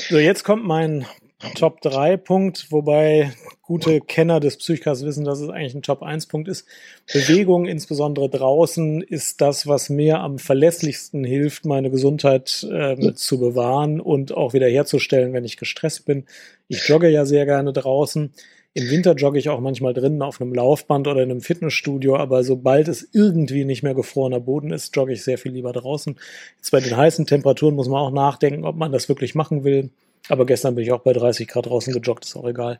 So, 0.09 0.19
jetzt 0.19 0.45
kommt 0.45 0.65
mein 0.65 1.07
Top 1.55 1.81
3 1.81 2.17
Punkt, 2.19 2.71
wobei 2.71 3.33
gute 3.63 4.01
Kenner 4.01 4.39
des 4.39 4.59
Psychcasts 4.59 5.05
wissen, 5.05 5.25
dass 5.25 5.41
es 5.41 5.49
eigentlich 5.49 5.75
ein 5.75 5.83
Top 5.83 6.03
1 6.03 6.27
Punkt 6.27 6.49
ist. 6.49 6.67
Bewegung, 7.13 7.67
insbesondere 7.67 8.31
draußen, 8.31 9.03
ist 9.03 9.41
das, 9.41 9.67
was 9.67 9.89
mir 9.89 10.21
am 10.21 10.39
verlässlichsten 10.39 11.25
hilft, 11.25 11.65
meine 11.65 11.91
Gesundheit 11.91 12.67
äh, 12.71 13.15
zu 13.15 13.41
bewahren 13.41 14.01
und 14.01 14.33
auch 14.33 14.53
wieder 14.53 14.69
herzustellen, 14.69 15.33
wenn 15.33 15.45
ich 15.45 15.57
gestresst 15.57 16.07
bin. 16.07 16.27
Ich 16.69 16.87
jogge 16.87 17.09
ja 17.09 17.25
sehr 17.25 17.45
gerne 17.45 17.73
draußen. 17.73 18.33
Im 18.75 18.89
Winter 18.89 19.15
jogge 19.15 19.39
ich 19.39 19.51
auch 19.51 19.61
manchmal 19.61 19.93
drinnen 19.93 20.23
auf 20.23 20.41
einem 20.41 20.55
Laufband 20.55 21.07
oder 21.07 21.23
in 21.23 21.31
einem 21.31 21.43
Fitnessstudio, 21.43 22.17
aber 22.17 22.43
sobald 22.43 22.89
es 22.89 23.07
irgendwie 23.13 23.67
nicht 23.67 23.83
mehr 23.83 23.95
gefrorener 23.95 24.41
Boden 24.41 24.73
ist, 24.73 24.97
jogge 24.97 25.13
ich 25.13 25.23
sehr 25.23 25.37
viel 25.37 25.53
lieber 25.53 25.73
draußen. 25.73 26.19
Jetzt 26.57 26.71
bei 26.71 26.81
den 26.81 26.97
heißen 26.97 27.27
Temperaturen 27.27 27.75
muss 27.75 27.89
man 27.89 28.01
auch 28.01 28.13
nachdenken, 28.13 28.65
ob 28.65 28.77
man 28.77 28.91
das 28.91 29.11
wirklich 29.11 29.35
machen 29.35 29.65
will. 29.65 29.91
Aber 30.29 30.47
gestern 30.47 30.75
bin 30.75 30.85
ich 30.85 30.93
auch 30.93 31.01
bei 31.01 31.13
30 31.13 31.49
Grad 31.49 31.67
draußen 31.67 31.93
gejoggt, 31.93 32.25
ist 32.25 32.37
auch 32.37 32.47
egal. 32.47 32.79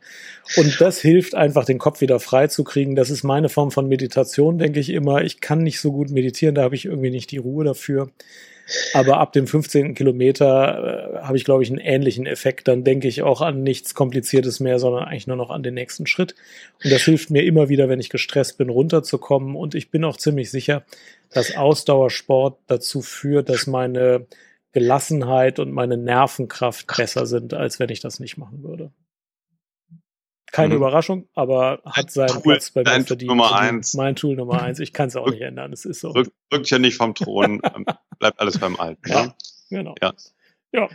Und 0.57 0.81
das 0.81 1.01
hilft 1.01 1.35
einfach, 1.35 1.65
den 1.65 1.79
Kopf 1.79 2.01
wieder 2.01 2.21
frei 2.21 2.47
zu 2.47 2.65
kriegen. 2.65 2.95
Das 2.95 3.11
ist 3.11 3.25
meine 3.25 3.49
Form 3.49 3.71
von 3.71 3.89
Meditation, 3.89 4.59
denke 4.59 4.81
ich 4.81 4.91
immer. 4.91 5.23
Ich 5.23 5.41
kann 5.41 5.63
nicht 5.63 5.81
so 5.81 5.93
gut 5.93 6.11
meditieren, 6.11 6.55
da 6.55 6.63
habe 6.63 6.77
ich 6.77 6.85
irgendwie 6.85 7.11
nicht 7.11 7.31
die 7.33 7.39
Ruhe 7.39 7.65
dafür. 7.65 8.11
Aber 8.95 9.19
ab 9.19 9.33
dem 9.33 9.47
15. 9.47 9.95
Kilometer 9.95 11.19
äh, 11.21 11.23
habe 11.23 11.37
ich, 11.37 11.45
glaube 11.45 11.63
ich, 11.63 11.71
einen 11.71 11.79
ähnlichen 11.79 12.27
Effekt. 12.27 12.69
Dann 12.69 12.85
denke 12.85 13.09
ich 13.09 13.23
auch 13.23 13.41
an 13.41 13.63
nichts 13.63 13.95
Kompliziertes 13.95 14.61
mehr, 14.61 14.79
sondern 14.79 15.05
eigentlich 15.05 15.27
nur 15.27 15.37
noch 15.37 15.51
an 15.51 15.63
den 15.63 15.75
nächsten 15.75 16.07
Schritt. 16.07 16.35
Und 16.83 16.93
das 16.93 17.03
hilft 17.03 17.31
mir 17.31 17.45
immer 17.45 17.69
wieder, 17.69 17.89
wenn 17.89 18.01
ich 18.01 18.11
gestresst 18.11 18.59
bin, 18.59 18.69
runterzukommen. 18.69 19.57
Und 19.57 19.75
ich 19.75 19.91
bin 19.91 20.05
auch 20.05 20.17
ziemlich 20.17 20.51
sicher, 20.51 20.85
dass 21.31 21.57
Ausdauersport 21.57 22.59
dazu 22.67 23.03
führt, 23.03 23.49
dass 23.49 23.67
meine 23.67 24.27
Gelassenheit 24.73 25.59
und 25.59 25.73
meine 25.73 25.97
Nervenkraft 25.97 26.87
besser 26.97 27.27
sind, 27.27 27.55
als 27.55 27.79
wenn 27.79 27.91
ich 27.91 28.01
das 28.01 28.21
nicht 28.21 28.39
machen 28.39 28.63
würde. 28.63 28.91
Keine 30.53 30.75
mhm. 30.75 30.83
Überraschung, 30.83 31.29
aber 31.35 31.81
hat 31.87 32.11
seinen 32.11 32.29
Tool, 32.29 32.43
Platz 32.43 32.71
bei 32.71 32.83
mir 32.83 33.05
verdient. 33.05 33.29
Nummer 33.29 33.57
eins. 33.57 33.95
Mein 33.95 34.15
Tool 34.15 34.37
Nummer 34.37 34.63
eins. 34.63 34.81
Ich 34.81 34.93
kann 34.93 35.09
es 35.09 35.17
auch 35.17 35.27
nicht 35.27 35.41
ändern. 35.41 35.73
Es 35.73 35.87
ist 35.87 36.01
so. 36.01 36.11
Rückt 36.11 36.71
ja 36.71 36.79
nicht 36.79 36.97
vom 36.97 37.15
Thron. 37.15 37.63
Ähm, 37.75 37.87
bleibt 38.19 38.39
alles 38.39 38.59
beim 38.59 38.77
Alten. 38.77 39.11
Ja, 39.11 39.27
ne? 39.27 39.35
genau. 39.71 39.95
Ja. 40.03 40.13
ja. 40.73 40.89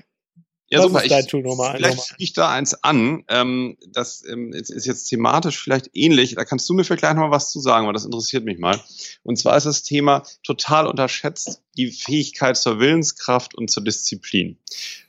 Ja, 0.70 0.80
Was 0.80 0.88
super. 0.88 1.04
Ist 1.04 1.12
dein 1.12 1.28
Tool 1.28 1.44
Nummer 1.44 1.74
vielleicht 1.76 2.02
füge 2.02 2.24
ich 2.24 2.34
da 2.34 2.52
eins 2.52 2.84
an. 2.84 3.24
Ähm, 3.30 3.78
das 3.94 4.26
ähm, 4.28 4.52
ist, 4.52 4.70
ist 4.70 4.86
jetzt 4.86 5.06
thematisch 5.06 5.62
vielleicht 5.62 5.90
ähnlich. 5.94 6.36
Da 6.36 6.44
kannst 6.44 6.68
du 6.68 6.74
mir 6.74 6.84
vielleicht 6.84 7.02
gleich 7.02 7.14
noch 7.14 7.22
mal 7.22 7.32
was 7.32 7.52
zu 7.52 7.62
sagen, 7.62 7.88
weil 7.88 7.94
das 7.94 8.04
interessiert 8.04 8.44
mich 8.44 8.60
mal. 8.60 8.78
Und 9.24 9.38
zwar 9.38 9.56
ist 9.56 9.66
das 9.66 9.84
Thema 9.84 10.24
total 10.44 10.88
unterschätzt 10.88 11.62
die 11.78 11.92
Fähigkeit 11.92 12.58
zur 12.58 12.80
Willenskraft 12.80 13.56
und 13.56 13.70
zur 13.70 13.84
Disziplin. 13.84 14.58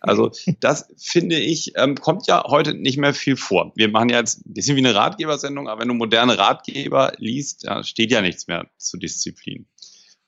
Also 0.00 0.30
das 0.60 0.88
finde 0.96 1.36
ich 1.40 1.72
ähm, 1.76 1.96
kommt 1.96 2.28
ja 2.28 2.44
heute 2.46 2.74
nicht 2.74 2.98
mehr 2.98 3.14
viel 3.14 3.36
vor. 3.36 3.72
Wir 3.74 3.88
machen 3.88 4.10
ja 4.10 4.18
jetzt 4.18 4.46
ein 4.46 4.54
bisschen 4.54 4.76
wie 4.76 4.80
eine 4.80 4.94
Ratgebersendung, 4.94 5.68
aber 5.68 5.80
wenn 5.80 5.88
du 5.88 5.94
moderne 5.94 6.38
Ratgeber 6.38 7.14
liest, 7.18 7.64
ja, 7.64 7.82
steht 7.82 8.12
ja 8.12 8.20
nichts 8.20 8.46
mehr 8.46 8.70
zu 8.76 8.96
Disziplin. 8.96 9.66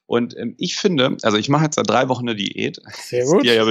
Und 0.07 0.37
ähm, 0.37 0.57
ich 0.59 0.75
finde, 0.75 1.17
also 1.23 1.37
ich 1.37 1.49
mache 1.49 1.67
jetzt 1.67 1.77
seit 1.77 1.89
drei 1.89 2.09
Wochen 2.09 2.29
eine 2.29 2.35
Diät. 2.35 2.81
Sehr 3.01 3.27
gut. 3.27 3.45
Die 3.45 3.49
ja 3.49 3.65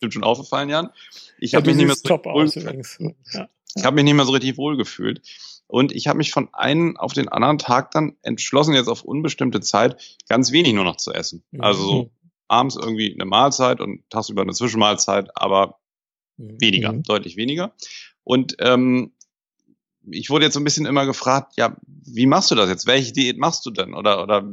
bestimmt 0.00 0.14
schon 0.14 0.24
aufgefallen, 0.24 0.68
Jan. 0.68 0.90
Ich 1.38 1.54
habe 1.54 1.66
mich 1.66 1.76
nicht 1.76 1.86
mehr 1.86 1.94
so 1.94 2.08
top 2.08 2.26
aus. 2.26 2.54
Ja. 2.54 3.48
Ich 3.76 3.84
habe 3.84 3.94
mich 3.94 4.04
nicht 4.04 4.14
mehr 4.14 4.24
so 4.24 4.32
richtig 4.32 4.56
wohl 4.56 4.76
gefühlt. 4.76 5.22
Und 5.66 5.92
ich 5.92 6.08
habe 6.08 6.18
mich 6.18 6.32
von 6.32 6.52
einem 6.52 6.96
auf 6.96 7.12
den 7.12 7.28
anderen 7.28 7.58
Tag 7.58 7.92
dann 7.92 8.16
entschlossen, 8.22 8.74
jetzt 8.74 8.88
auf 8.88 9.04
unbestimmte 9.04 9.60
Zeit 9.60 10.18
ganz 10.28 10.50
wenig 10.50 10.72
nur 10.72 10.82
noch 10.82 10.96
zu 10.96 11.12
essen. 11.12 11.44
Mhm. 11.52 11.60
Also 11.60 11.82
so 11.82 12.10
abends 12.48 12.74
irgendwie 12.74 13.14
eine 13.14 13.24
Mahlzeit 13.24 13.80
und 13.80 14.02
tagsüber 14.10 14.42
eine 14.42 14.52
Zwischenmahlzeit, 14.52 15.30
aber 15.36 15.78
mhm. 16.36 16.60
weniger, 16.60 16.92
mhm. 16.92 17.04
deutlich 17.04 17.36
weniger. 17.36 17.72
Und 18.24 18.56
ähm, 18.58 19.12
ich 20.10 20.30
wurde 20.30 20.46
jetzt 20.46 20.54
so 20.54 20.60
ein 20.60 20.64
bisschen 20.64 20.86
immer 20.86 21.06
gefragt, 21.06 21.52
ja, 21.56 21.76
wie 21.86 22.26
machst 22.26 22.50
du 22.50 22.56
das 22.56 22.68
jetzt? 22.68 22.86
Welche 22.86 23.12
Diät 23.12 23.38
machst 23.38 23.64
du 23.64 23.70
denn? 23.70 23.94
Oder, 23.94 24.22
oder 24.22 24.44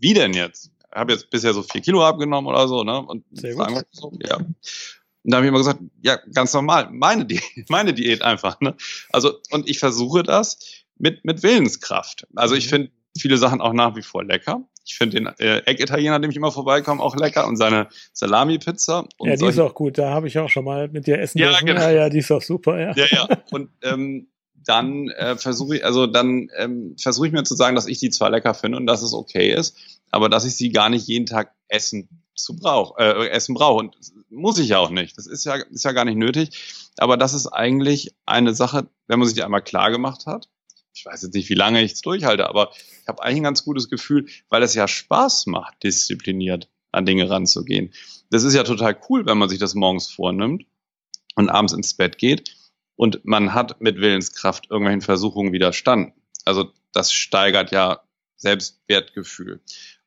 wie 0.00 0.14
denn 0.14 0.32
jetzt? 0.32 0.72
Habe 0.94 1.12
jetzt 1.12 1.30
bisher 1.30 1.52
so 1.54 1.62
vier 1.62 1.80
Kilo 1.80 2.04
abgenommen 2.04 2.48
oder 2.48 2.68
so, 2.68 2.84
ne? 2.84 2.98
Und 2.98 3.24
Sehr 3.32 3.54
gut. 3.54 3.86
so, 3.92 4.12
ja. 4.22 4.36
Und 4.36 5.30
da 5.30 5.36
habe 5.36 5.46
ich 5.46 5.48
immer 5.48 5.58
gesagt, 5.58 5.80
ja, 6.02 6.18
ganz 6.32 6.52
normal, 6.52 6.88
meine 6.90 7.24
Diät, 7.24 7.42
meine 7.68 7.94
Diät 7.94 8.22
einfach, 8.22 8.60
ne? 8.60 8.74
Also, 9.10 9.38
und 9.50 9.68
ich 9.68 9.78
versuche 9.78 10.22
das 10.22 10.58
mit, 10.98 11.24
mit 11.24 11.42
Willenskraft. 11.42 12.26
Also 12.34 12.54
ich 12.54 12.66
mhm. 12.66 12.70
finde 12.70 12.90
viele 13.18 13.36
Sachen 13.36 13.60
auch 13.60 13.72
nach 13.72 13.96
wie 13.96 14.02
vor 14.02 14.24
lecker. 14.24 14.62
Ich 14.84 14.96
finde 14.96 15.16
den 15.16 15.26
äh, 15.38 15.58
Eck-Italiener, 15.58 16.18
dem 16.18 16.30
ich 16.30 16.36
immer 16.36 16.50
vorbeikomme, 16.50 17.00
auch 17.00 17.14
lecker 17.14 17.46
und 17.46 17.56
seine 17.56 17.88
Salami-Pizza. 18.12 19.06
Ja, 19.20 19.36
die 19.36 19.46
ist 19.46 19.58
auch 19.60 19.74
gut. 19.74 19.98
Da 19.98 20.10
habe 20.10 20.26
ich 20.26 20.38
auch 20.38 20.48
schon 20.48 20.64
mal 20.64 20.88
mit 20.88 21.06
dir 21.06 21.20
essen 21.20 21.38
ja, 21.38 21.50
dürfen. 21.50 21.66
Genau. 21.66 21.82
Ja, 21.82 21.90
ja, 21.90 22.08
die 22.08 22.18
ist 22.18 22.32
auch 22.32 22.42
super, 22.42 22.80
ja. 22.80 22.92
Ja, 22.96 23.06
ja. 23.08 23.28
Und 23.52 23.70
ähm, 23.82 24.28
dann 24.64 25.08
äh, 25.10 25.36
versuche 25.36 25.76
ich, 25.76 25.84
also 25.84 26.06
dann 26.06 26.48
ähm, 26.56 26.96
versuche 27.00 27.26
ich 27.26 27.32
mir 27.32 27.42
zu 27.44 27.54
sagen, 27.54 27.76
dass 27.76 27.86
ich 27.86 27.98
die 27.98 28.10
zwar 28.10 28.30
lecker 28.30 28.54
finde 28.54 28.78
und 28.78 28.86
dass 28.86 29.02
es 29.02 29.12
okay 29.12 29.52
ist, 29.52 29.76
aber 30.12 30.28
dass 30.28 30.44
ich 30.44 30.54
sie 30.54 30.70
gar 30.70 30.88
nicht 30.88 31.08
jeden 31.08 31.26
Tag 31.26 31.52
essen 31.68 32.08
zu 32.34 32.54
brauch, 32.56 32.98
äh, 32.98 33.28
essen 33.28 33.54
brauche. 33.54 33.78
Und 33.78 33.96
muss 34.30 34.58
ich 34.58 34.68
ja 34.68 34.78
auch 34.78 34.90
nicht. 34.90 35.18
Das 35.18 35.26
ist 35.26 35.44
ja, 35.44 35.56
ist 35.56 35.84
ja 35.84 35.92
gar 35.92 36.04
nicht 36.04 36.16
nötig. 36.16 36.90
Aber 36.98 37.16
das 37.16 37.34
ist 37.34 37.46
eigentlich 37.46 38.14
eine 38.26 38.54
Sache, 38.54 38.88
wenn 39.08 39.18
man 39.18 39.26
sich 39.26 39.34
die 39.34 39.42
einmal 39.42 39.62
klar 39.62 39.90
gemacht 39.90 40.26
hat. 40.26 40.48
Ich 40.94 41.06
weiß 41.06 41.22
jetzt 41.22 41.34
nicht, 41.34 41.48
wie 41.48 41.54
lange 41.54 41.82
ich 41.82 41.92
es 41.92 42.00
durchhalte, 42.02 42.48
aber 42.48 42.70
ich 43.00 43.08
habe 43.08 43.22
eigentlich 43.22 43.38
ein 43.38 43.44
ganz 43.44 43.64
gutes 43.64 43.88
Gefühl, 43.88 44.26
weil 44.50 44.62
es 44.62 44.74
ja 44.74 44.86
Spaß 44.86 45.46
macht, 45.46 45.82
diszipliniert 45.82 46.68
an 46.92 47.06
Dinge 47.06 47.30
ranzugehen. 47.30 47.92
Das 48.30 48.44
ist 48.44 48.54
ja 48.54 48.62
total 48.62 48.98
cool, 49.08 49.24
wenn 49.24 49.38
man 49.38 49.48
sich 49.48 49.58
das 49.58 49.74
morgens 49.74 50.08
vornimmt 50.08 50.66
und 51.34 51.48
abends 51.48 51.72
ins 51.72 51.94
Bett 51.94 52.18
geht 52.18 52.54
und 52.96 53.24
man 53.24 53.54
hat 53.54 53.80
mit 53.80 53.96
Willenskraft 53.96 54.70
irgendwelchen 54.70 55.00
Versuchungen 55.00 55.52
widerstanden. 55.52 56.12
Also 56.44 56.70
das 56.92 57.12
steigert 57.12 57.72
ja 57.72 58.02
Selbstwertgefühl. 58.36 59.62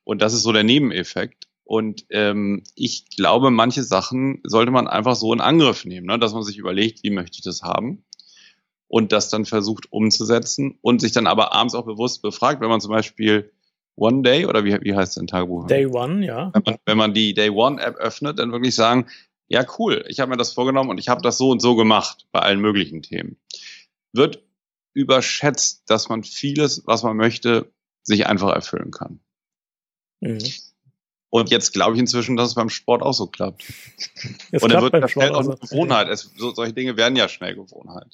Und 0.06 0.22
das 0.22 0.34
ist 0.34 0.44
so 0.44 0.52
der 0.52 0.62
Nebeneffekt. 0.62 1.48
Und 1.64 2.06
ähm, 2.10 2.62
ich 2.76 3.10
glaube, 3.16 3.50
manche 3.50 3.82
Sachen 3.82 4.40
sollte 4.44 4.70
man 4.70 4.86
einfach 4.86 5.16
so 5.16 5.32
in 5.32 5.40
Angriff 5.40 5.84
nehmen, 5.84 6.06
ne? 6.06 6.16
dass 6.16 6.32
man 6.32 6.44
sich 6.44 6.58
überlegt, 6.58 7.02
wie 7.02 7.10
möchte 7.10 7.38
ich 7.38 7.42
das 7.42 7.62
haben 7.62 8.04
und 8.86 9.10
das 9.10 9.30
dann 9.30 9.44
versucht 9.44 9.92
umzusetzen 9.92 10.78
und 10.80 11.00
sich 11.00 11.10
dann 11.10 11.26
aber 11.26 11.52
abends 11.52 11.74
auch 11.74 11.84
bewusst 11.84 12.22
befragt, 12.22 12.60
wenn 12.60 12.68
man 12.68 12.80
zum 12.80 12.92
Beispiel 12.92 13.50
One 13.96 14.22
Day 14.22 14.46
oder 14.46 14.64
wie, 14.64 14.78
wie 14.80 14.94
heißt 14.94 15.16
dein 15.16 15.26
Tagebuch? 15.26 15.66
Day 15.66 15.86
One, 15.86 16.24
ja. 16.24 16.52
Wenn 16.54 16.62
man, 16.64 16.76
wenn 16.84 16.98
man 16.98 17.12
die 17.12 17.34
Day 17.34 17.50
One 17.50 17.82
App 17.82 17.96
öffnet, 17.96 18.38
dann 18.38 18.52
wirklich 18.52 18.76
sagen, 18.76 19.06
ja 19.48 19.66
cool, 19.76 20.04
ich 20.06 20.20
habe 20.20 20.30
mir 20.30 20.36
das 20.36 20.52
vorgenommen 20.52 20.90
und 20.90 20.98
ich 20.98 21.08
habe 21.08 21.22
das 21.22 21.36
so 21.36 21.50
und 21.50 21.60
so 21.60 21.74
gemacht 21.74 22.28
bei 22.30 22.38
allen 22.38 22.60
möglichen 22.60 23.02
Themen. 23.02 23.38
Wird 24.12 24.44
überschätzt, 24.92 25.90
dass 25.90 26.08
man 26.08 26.22
vieles, 26.22 26.84
was 26.86 27.02
man 27.02 27.16
möchte, 27.16 27.72
sich 28.04 28.28
einfach 28.28 28.52
erfüllen 28.52 28.92
kann. 28.92 29.18
Mhm. 30.20 30.38
Und 31.28 31.50
jetzt 31.50 31.72
glaube 31.72 31.94
ich 31.94 32.00
inzwischen, 32.00 32.36
dass 32.36 32.48
es 32.50 32.54
beim 32.54 32.70
Sport 32.70 33.02
auch 33.02 33.12
so 33.12 33.26
klappt. 33.26 33.64
Es 34.52 34.62
und 34.62 34.72
dann 34.72 34.82
wird 34.82 34.94
ja 34.94 35.08
schnell 35.08 35.32
auch 35.32 35.40
eine 35.40 35.56
Gewohnheit. 35.56 36.08
Es, 36.08 36.30
so, 36.36 36.54
solche 36.54 36.72
Dinge 36.72 36.96
werden 36.96 37.16
ja 37.16 37.28
schnell 37.28 37.56
Gewohnheit. 37.56 38.06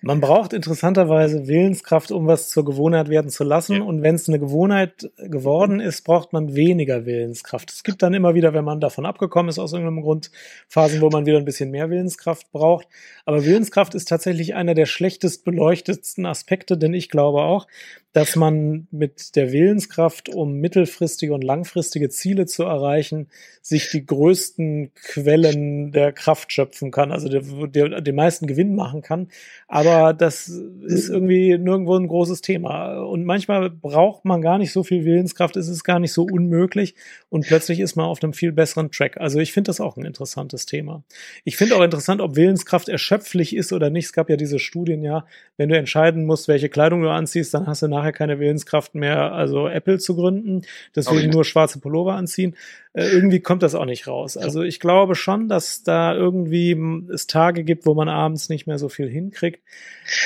Man 0.00 0.20
braucht 0.20 0.52
interessanterweise 0.52 1.46
Willenskraft, 1.48 2.10
um 2.12 2.26
was 2.26 2.48
zur 2.48 2.64
Gewohnheit 2.64 3.08
werden 3.08 3.30
zu 3.30 3.44
lassen. 3.44 3.76
Ja. 3.76 3.82
Und 3.82 4.02
wenn 4.02 4.14
es 4.14 4.28
eine 4.28 4.38
Gewohnheit 4.38 5.10
geworden 5.16 5.80
ist, 5.80 6.02
braucht 6.02 6.32
man 6.32 6.54
weniger 6.54 7.04
Willenskraft. 7.04 7.70
Es 7.70 7.82
gibt 7.82 8.02
dann 8.02 8.14
immer 8.14 8.34
wieder, 8.34 8.54
wenn 8.54 8.64
man 8.64 8.80
davon 8.80 9.06
abgekommen 9.06 9.48
ist, 9.48 9.58
aus 9.58 9.72
irgendeinem 9.72 10.02
Grund, 10.02 10.30
Phasen, 10.68 11.00
wo 11.00 11.10
man 11.10 11.26
wieder 11.26 11.38
ein 11.38 11.44
bisschen 11.44 11.70
mehr 11.70 11.90
Willenskraft 11.90 12.50
braucht. 12.52 12.86
Aber 13.24 13.44
Willenskraft 13.44 13.94
ist 13.94 14.08
tatsächlich 14.08 14.54
einer 14.54 14.74
der 14.74 14.86
schlechtest 14.86 15.44
beleuchtetsten 15.44 16.26
Aspekte, 16.26 16.78
denn 16.78 16.94
ich 16.94 17.08
glaube 17.08 17.42
auch, 17.42 17.66
dass 18.12 18.36
man 18.36 18.88
mit 18.90 19.36
der 19.36 19.52
Willenskraft, 19.52 20.28
um 20.28 20.54
mittelfristige 20.54 21.32
und 21.32 21.42
langfristige 21.42 22.10
Ziele 22.10 22.44
zu 22.44 22.64
erreichen, 22.64 23.28
sich 23.62 23.90
die 23.90 24.04
größten 24.04 24.92
Quellen 24.94 25.92
der 25.92 26.12
Kraft 26.12 26.52
schöpfen 26.52 26.90
kann, 26.90 27.10
also 27.10 27.28
den 27.28 28.14
meisten 28.14 28.46
Gewinn 28.46 28.74
machen 28.74 29.00
kann. 29.00 29.28
Aber 29.66 30.12
das 30.12 30.48
ist 30.48 31.08
irgendwie 31.08 31.56
nirgendwo 31.56 31.96
ein 31.96 32.08
großes 32.08 32.42
Thema. 32.42 33.00
Und 33.02 33.24
manchmal 33.24 33.70
braucht 33.70 34.24
man 34.24 34.42
gar 34.42 34.58
nicht 34.58 34.72
so 34.72 34.82
viel 34.82 35.04
Willenskraft, 35.04 35.56
es 35.56 35.68
ist 35.68 35.84
gar 35.84 35.98
nicht 35.98 36.12
so 36.12 36.24
unmöglich 36.24 36.94
und 37.30 37.46
plötzlich 37.46 37.80
ist 37.80 37.96
man 37.96 38.06
auf 38.06 38.22
einem 38.22 38.34
viel 38.34 38.52
besseren 38.52 38.90
Track. 38.90 39.16
Also 39.16 39.38
ich 39.38 39.52
finde 39.52 39.68
das 39.68 39.80
auch 39.80 39.96
ein 39.96 40.04
interessantes 40.04 40.66
Thema. 40.66 41.02
Ich 41.44 41.56
finde 41.56 41.76
auch 41.76 41.82
interessant, 41.82 42.20
ob 42.20 42.36
Willenskraft 42.36 42.90
erschöpflich 42.90 43.56
ist 43.56 43.72
oder 43.72 43.88
nicht. 43.88 44.06
Es 44.06 44.12
gab 44.12 44.28
ja 44.28 44.36
diese 44.36 44.58
Studien, 44.58 45.02
ja, 45.02 45.24
wenn 45.56 45.70
du 45.70 45.78
entscheiden 45.78 46.26
musst, 46.26 46.48
welche 46.48 46.68
Kleidung 46.68 47.02
du 47.02 47.08
anziehst, 47.08 47.54
dann 47.54 47.66
hast 47.66 47.82
du 47.82 47.88
nachher 48.02 48.12
keine 48.12 48.38
Willenskraft 48.40 48.94
mehr, 48.94 49.32
also 49.32 49.68
Apple 49.68 49.98
zu 49.98 50.16
gründen. 50.16 50.62
Deswegen 50.94 51.30
nur 51.30 51.44
schwarze 51.44 51.78
Pullover 51.78 52.14
anziehen. 52.14 52.56
Äh, 52.94 53.06
irgendwie 53.06 53.40
kommt 53.40 53.62
das 53.62 53.74
auch 53.74 53.84
nicht 53.84 54.06
raus. 54.06 54.36
Also 54.36 54.62
ich 54.62 54.80
glaube 54.80 55.14
schon, 55.14 55.48
dass 55.48 55.82
da 55.82 56.14
irgendwie 56.14 56.76
es 57.12 57.26
Tage 57.26 57.64
gibt, 57.64 57.86
wo 57.86 57.94
man 57.94 58.08
abends 58.08 58.48
nicht 58.48 58.66
mehr 58.66 58.78
so 58.78 58.88
viel 58.88 59.08
hinkriegt. 59.08 59.62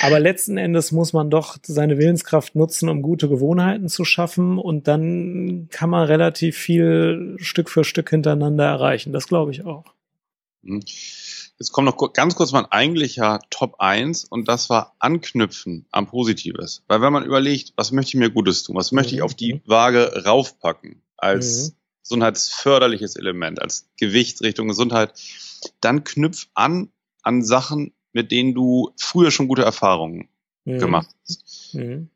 Aber 0.03 0.19
letzten 0.19 0.57
Endes 0.57 0.93
muss 0.93 1.13
man 1.13 1.31
doch 1.31 1.59
seine 1.63 1.99
Willenskraft 1.99 2.57
nutzen, 2.57 2.89
um 2.89 3.03
gute 3.03 3.29
Gewohnheiten 3.29 3.89
zu 3.89 4.05
schaffen. 4.05 4.59
Und 4.59 4.89
dann 4.89 5.69
kann 5.71 5.91
man 5.91 6.07
relativ 6.07 6.57
viel 6.57 7.37
Stück 7.39 7.71
für 7.71 7.85
Stück 7.85 8.11
hintereinander 8.11 8.65
erreichen. 8.65 9.13
Das 9.13 9.29
glaube 9.29 9.53
ich 9.53 9.65
auch. 9.65 9.85
Mhm. 10.63 10.81
Jetzt 11.59 11.73
kommt 11.73 11.87
noch 11.87 12.13
ganz 12.13 12.35
kurz 12.35 12.53
mein 12.53 12.67
eigentlicher 12.67 13.41
Top 13.49 13.77
1 13.79 14.25
und 14.25 14.47
das 14.47 14.69
war 14.69 14.95
Anknüpfen 14.99 15.87
am 15.91 16.07
Positives. 16.07 16.83
Weil 16.87 17.01
wenn 17.01 17.13
man 17.13 17.25
überlegt, 17.25 17.73
was 17.77 17.93
möchte 17.93 18.11
ich 18.11 18.15
mir 18.17 18.31
Gutes 18.31 18.63
tun, 18.63 18.77
was 18.77 18.93
möchte 18.93 19.15
ich 19.15 19.23
auf 19.23 19.35
die 19.35 19.63
Waage 19.65 20.25
raufpacken 20.25 21.01
als 21.17 21.71
mhm. 21.71 21.77
gesundheitsförderliches 22.03 23.17
Element, 23.17 23.61
als 23.61 23.89
Gewicht 23.97 24.43
Richtung 24.43 24.69
Gesundheit, 24.69 25.15
dann 25.81 26.05
knüpf 26.05 26.49
an 26.55 26.91
an 27.23 27.43
Sachen, 27.43 27.93
mit 28.13 28.31
denen 28.31 28.55
du 28.55 28.93
früher 28.97 29.31
schon 29.31 29.49
gute 29.49 29.63
Erfahrungen 29.63 30.29
mhm. 30.65 30.79
gemacht 30.79 31.09
hast. 31.23 31.75
Mhm. 31.75 32.09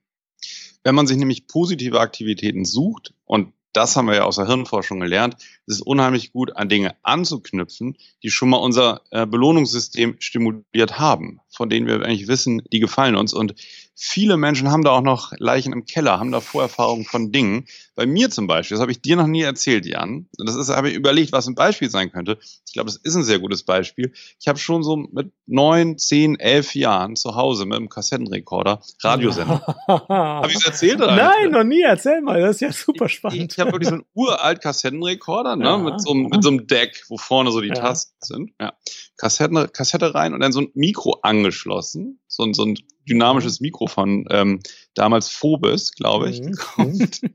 Wenn 0.84 0.94
man 0.94 1.06
sich 1.06 1.16
nämlich 1.16 1.46
positive 1.46 2.00
Aktivitäten 2.00 2.64
sucht 2.64 3.12
und 3.24 3.52
das 3.72 3.96
haben 3.96 4.06
wir 4.06 4.16
ja 4.16 4.24
aus 4.24 4.36
der 4.36 4.46
Hirnforschung 4.46 5.00
gelernt, 5.00 5.36
es 5.70 5.76
ist 5.76 5.82
unheimlich 5.82 6.32
gut, 6.32 6.56
an 6.56 6.68
Dinge 6.68 6.96
anzuknüpfen, 7.02 7.96
die 8.22 8.30
schon 8.30 8.50
mal 8.50 8.56
unser 8.56 9.02
äh, 9.10 9.24
Belohnungssystem 9.24 10.16
stimuliert 10.18 10.98
haben, 10.98 11.40
von 11.48 11.70
denen 11.70 11.86
wir 11.86 12.02
eigentlich 12.02 12.28
wissen, 12.28 12.62
die 12.72 12.80
gefallen 12.80 13.14
uns. 13.14 13.32
Und 13.32 13.54
viele 13.94 14.38
Menschen 14.38 14.70
haben 14.70 14.82
da 14.82 14.90
auch 14.92 15.02
noch 15.02 15.32
Leichen 15.38 15.74
im 15.74 15.84
Keller, 15.84 16.18
haben 16.18 16.32
da 16.32 16.40
Vorerfahrungen 16.40 17.04
von 17.04 17.32
Dingen. 17.32 17.66
Bei 17.94 18.06
mir 18.06 18.30
zum 18.30 18.46
Beispiel, 18.46 18.76
das 18.76 18.80
habe 18.80 18.92
ich 18.92 19.02
dir 19.02 19.14
noch 19.16 19.26
nie 19.26 19.42
erzählt, 19.42 19.84
Jan. 19.84 20.26
Das 20.38 20.56
ist, 20.56 20.70
habe 20.70 20.88
ich 20.88 20.96
überlegt, 20.96 21.32
was 21.32 21.46
ein 21.46 21.54
Beispiel 21.54 21.90
sein 21.90 22.10
könnte. 22.10 22.38
Ich 22.66 22.72
glaube, 22.72 22.86
das 22.86 22.96
ist 22.96 23.14
ein 23.14 23.24
sehr 23.24 23.38
gutes 23.38 23.62
Beispiel. 23.62 24.12
Ich 24.40 24.48
habe 24.48 24.58
schon 24.58 24.82
so 24.82 24.96
mit 24.96 25.32
neun, 25.46 25.98
zehn, 25.98 26.40
elf 26.40 26.74
Jahren 26.74 27.14
zu 27.14 27.34
Hause 27.34 27.66
mit 27.66 27.76
einem 27.76 27.90
Kassettenrekorder 27.90 28.80
Radiosender. 29.02 29.66
habe 29.86 30.48
ich 30.48 30.56
es 30.56 30.64
erzählt? 30.64 30.96
Oder 30.96 31.14
Nein, 31.14 31.50
noch 31.50 31.64
nie. 31.64 31.82
Erzähl 31.82 32.22
mal. 32.22 32.40
Das 32.40 32.56
ist 32.56 32.60
ja 32.60 32.72
super 32.72 33.08
spannend. 33.08 33.52
Ich, 33.52 33.52
ich 33.52 33.58
habe 33.58 33.72
wirklich 33.72 33.88
so 33.88 33.96
einen 33.96 34.04
uralt 34.14 34.62
Kassettenrekorder, 34.62 35.56
ne, 35.60 35.68
ja. 35.68 35.78
mit, 35.78 36.00
so, 36.02 36.14
mit 36.14 36.42
so 36.42 36.50
einem 36.50 36.66
Deck, 36.66 37.04
wo 37.08 37.16
vorne 37.16 37.50
so 37.52 37.60
die 37.60 37.68
ja. 37.68 37.74
Tasten 37.74 38.16
sind. 38.20 38.50
Ja. 38.60 38.72
Kassetten, 39.16 39.72
Kassette 39.72 40.14
rein 40.14 40.34
und 40.34 40.40
dann 40.40 40.52
so 40.52 40.60
ein 40.60 40.70
Mikro 40.74 41.20
angeschlossen. 41.22 42.20
So, 42.26 42.50
so 42.52 42.64
ein 42.64 42.78
dynamisches 43.08 43.60
Mikro 43.60 43.86
von 43.86 44.26
ähm, 44.30 44.60
damals 44.94 45.28
Phobes, 45.28 45.92
glaube 45.92 46.30
ich, 46.30 46.40
mhm. 46.40 46.52
gekauft. 46.52 47.20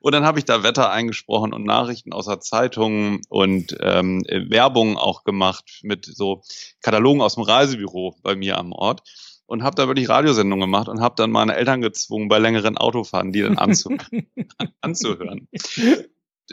Und 0.00 0.12
dann 0.12 0.24
habe 0.24 0.38
ich 0.38 0.44
da 0.44 0.62
Wetter 0.62 0.90
eingesprochen 0.90 1.54
und 1.54 1.64
Nachrichten 1.64 2.12
aus 2.12 2.26
der 2.26 2.40
Zeitung 2.40 3.22
und 3.30 3.74
ähm, 3.80 4.22
Werbung 4.28 4.98
auch 4.98 5.24
gemacht 5.24 5.80
mit 5.82 6.04
so 6.04 6.42
Katalogen 6.82 7.22
aus 7.22 7.36
dem 7.36 7.44
Reisebüro 7.44 8.16
bei 8.22 8.36
mir 8.36 8.58
am 8.58 8.72
Ort 8.72 9.02
und 9.46 9.62
habe 9.62 9.76
da 9.76 9.86
wirklich 9.86 10.08
Radiosendungen 10.08 10.68
gemacht 10.68 10.88
und 10.88 11.00
habe 11.00 11.14
dann 11.16 11.30
meine 11.30 11.56
Eltern 11.56 11.80
gezwungen, 11.80 12.28
bei 12.28 12.38
längeren 12.38 12.76
Autofahren 12.76 13.32
die 13.32 13.42
dann 13.42 13.56
anzu 13.56 13.96
anzuhören 14.82 15.48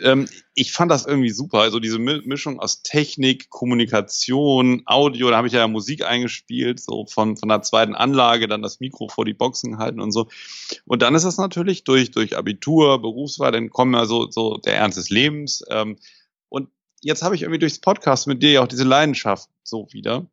ähm, 0.01 0.27
ich 0.55 0.71
fand 0.71 0.91
das 0.91 1.05
irgendwie 1.05 1.29
super. 1.29 1.59
Also 1.59 1.79
diese 1.79 1.99
Mischung 1.99 2.59
aus 2.59 2.83
Technik, 2.83 3.49
Kommunikation, 3.49 4.83
Audio, 4.85 5.29
da 5.29 5.37
habe 5.37 5.47
ich 5.47 5.53
ja 5.53 5.67
Musik 5.67 6.05
eingespielt, 6.05 6.79
so 6.79 7.05
von, 7.05 7.37
von 7.37 7.49
der 7.49 7.61
zweiten 7.61 7.95
Anlage, 7.95 8.47
dann 8.47 8.61
das 8.61 8.79
Mikro 8.79 9.07
vor 9.07 9.25
die 9.25 9.33
Boxen 9.33 9.77
halten 9.77 9.99
und 9.99 10.11
so. 10.11 10.27
Und 10.85 11.01
dann 11.01 11.15
ist 11.15 11.25
das 11.25 11.37
natürlich 11.37 11.83
durch, 11.83 12.11
durch 12.11 12.37
Abitur, 12.37 13.01
Berufswahl, 13.01 13.51
dann 13.51 13.69
kommen 13.69 13.93
ja 13.93 14.05
so, 14.05 14.29
so 14.29 14.57
der 14.57 14.77
Ernst 14.77 14.97
des 14.97 15.09
Lebens. 15.09 15.63
Ähm, 15.69 15.97
und 16.49 16.69
jetzt 17.01 17.23
habe 17.23 17.35
ich 17.35 17.43
irgendwie 17.43 17.59
durchs 17.59 17.79
Podcast 17.79 18.27
mit 18.27 18.43
dir 18.43 18.51
ja 18.51 18.61
auch 18.61 18.67
diese 18.67 18.83
Leidenschaft 18.83 19.49
so 19.63 19.87
wieder. 19.91 20.27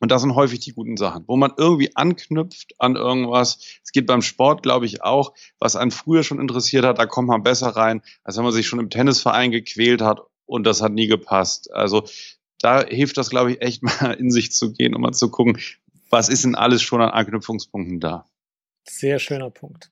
Und 0.00 0.10
das 0.10 0.22
sind 0.22 0.34
häufig 0.34 0.60
die 0.60 0.72
guten 0.72 0.96
Sachen, 0.96 1.24
wo 1.26 1.36
man 1.36 1.52
irgendwie 1.56 1.94
anknüpft 1.94 2.74
an 2.78 2.96
irgendwas. 2.96 3.58
Es 3.84 3.92
geht 3.92 4.06
beim 4.06 4.22
Sport, 4.22 4.62
glaube 4.62 4.86
ich, 4.86 5.02
auch, 5.02 5.34
was 5.58 5.76
einen 5.76 5.90
früher 5.90 6.22
schon 6.22 6.40
interessiert 6.40 6.84
hat, 6.84 6.98
da 6.98 7.06
kommt 7.06 7.28
man 7.28 7.42
besser 7.42 7.68
rein, 7.68 8.02
als 8.24 8.36
wenn 8.36 8.44
man 8.44 8.52
sich 8.52 8.66
schon 8.66 8.80
im 8.80 8.90
Tennisverein 8.90 9.50
gequält 9.50 10.00
hat 10.00 10.20
und 10.46 10.66
das 10.66 10.80
hat 10.80 10.92
nie 10.92 11.06
gepasst. 11.06 11.70
Also 11.72 12.04
da 12.58 12.84
hilft 12.84 13.18
das, 13.18 13.30
glaube 13.30 13.52
ich, 13.52 13.62
echt 13.62 13.82
mal 14.00 14.12
in 14.12 14.30
sich 14.30 14.52
zu 14.52 14.72
gehen 14.72 14.94
und 14.94 15.02
mal 15.02 15.12
zu 15.12 15.30
gucken, 15.30 15.58
was 16.08 16.28
ist 16.28 16.44
denn 16.44 16.54
alles 16.54 16.82
schon 16.82 17.02
an 17.02 17.10
Anknüpfungspunkten 17.10 18.00
da. 18.00 18.26
Sehr 18.88 19.18
schöner 19.18 19.50
Punkt. 19.50 19.90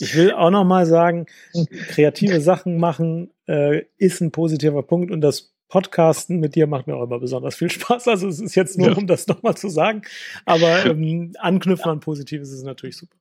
Ich 0.00 0.16
will 0.16 0.32
auch 0.32 0.50
noch 0.50 0.64
mal 0.64 0.86
sagen, 0.86 1.26
kreative 1.88 2.40
Sachen 2.40 2.78
machen 2.78 3.30
äh, 3.46 3.84
ist 3.98 4.20
ein 4.20 4.32
positiver 4.32 4.82
Punkt 4.82 5.10
und 5.10 5.20
das 5.20 5.52
Podcasten 5.70 6.40
mit 6.40 6.54
dir 6.54 6.66
macht 6.66 6.86
mir 6.86 6.96
auch 6.96 7.04
immer 7.04 7.18
besonders 7.18 7.54
viel 7.54 7.70
Spaß. 7.70 8.08
Also 8.08 8.28
es 8.28 8.40
ist 8.40 8.54
jetzt 8.54 8.76
nur, 8.76 8.90
ja. 8.90 8.96
um 8.96 9.06
das 9.06 9.26
nochmal 9.26 9.56
zu 9.56 9.70
sagen. 9.70 10.02
Aber 10.44 10.84
ähm, 10.84 11.32
anknüpfen 11.38 11.90
an 11.90 12.00
Positives 12.00 12.50
ist 12.52 12.64
natürlich 12.64 12.98
super. 12.98 13.16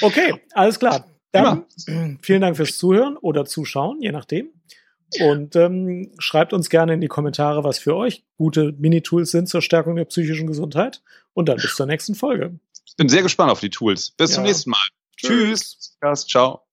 Okay, 0.00 0.34
alles 0.52 0.80
klar. 0.80 1.06
Dann 1.30 1.64
ja. 1.86 2.16
vielen 2.22 2.40
Dank 2.40 2.56
fürs 2.56 2.76
Zuhören 2.78 3.16
oder 3.16 3.44
Zuschauen, 3.44 4.00
je 4.00 4.10
nachdem. 4.10 4.50
Und 5.20 5.54
ähm, 5.54 6.10
schreibt 6.18 6.52
uns 6.52 6.68
gerne 6.68 6.94
in 6.94 7.00
die 7.00 7.06
Kommentare, 7.06 7.62
was 7.62 7.78
für 7.78 7.94
euch 7.94 8.24
gute 8.36 8.72
Mini-Tools 8.72 9.30
sind 9.30 9.48
zur 9.48 9.62
Stärkung 9.62 9.94
der 9.96 10.06
psychischen 10.06 10.46
Gesundheit. 10.46 11.02
Und 11.32 11.48
dann 11.48 11.56
bis 11.58 11.76
zur 11.76 11.86
nächsten 11.86 12.14
Folge. 12.14 12.58
Ich 12.86 12.96
bin 12.96 13.08
sehr 13.08 13.22
gespannt 13.22 13.52
auf 13.52 13.60
die 13.60 13.70
Tools. 13.70 14.10
Bis 14.12 14.30
ja. 14.30 14.36
zum 14.36 14.44
nächsten 14.44 14.70
Mal. 14.70 14.78
Tschüss. 15.16 15.96
Tschüss. 16.00 16.26
Ciao. 16.26 16.65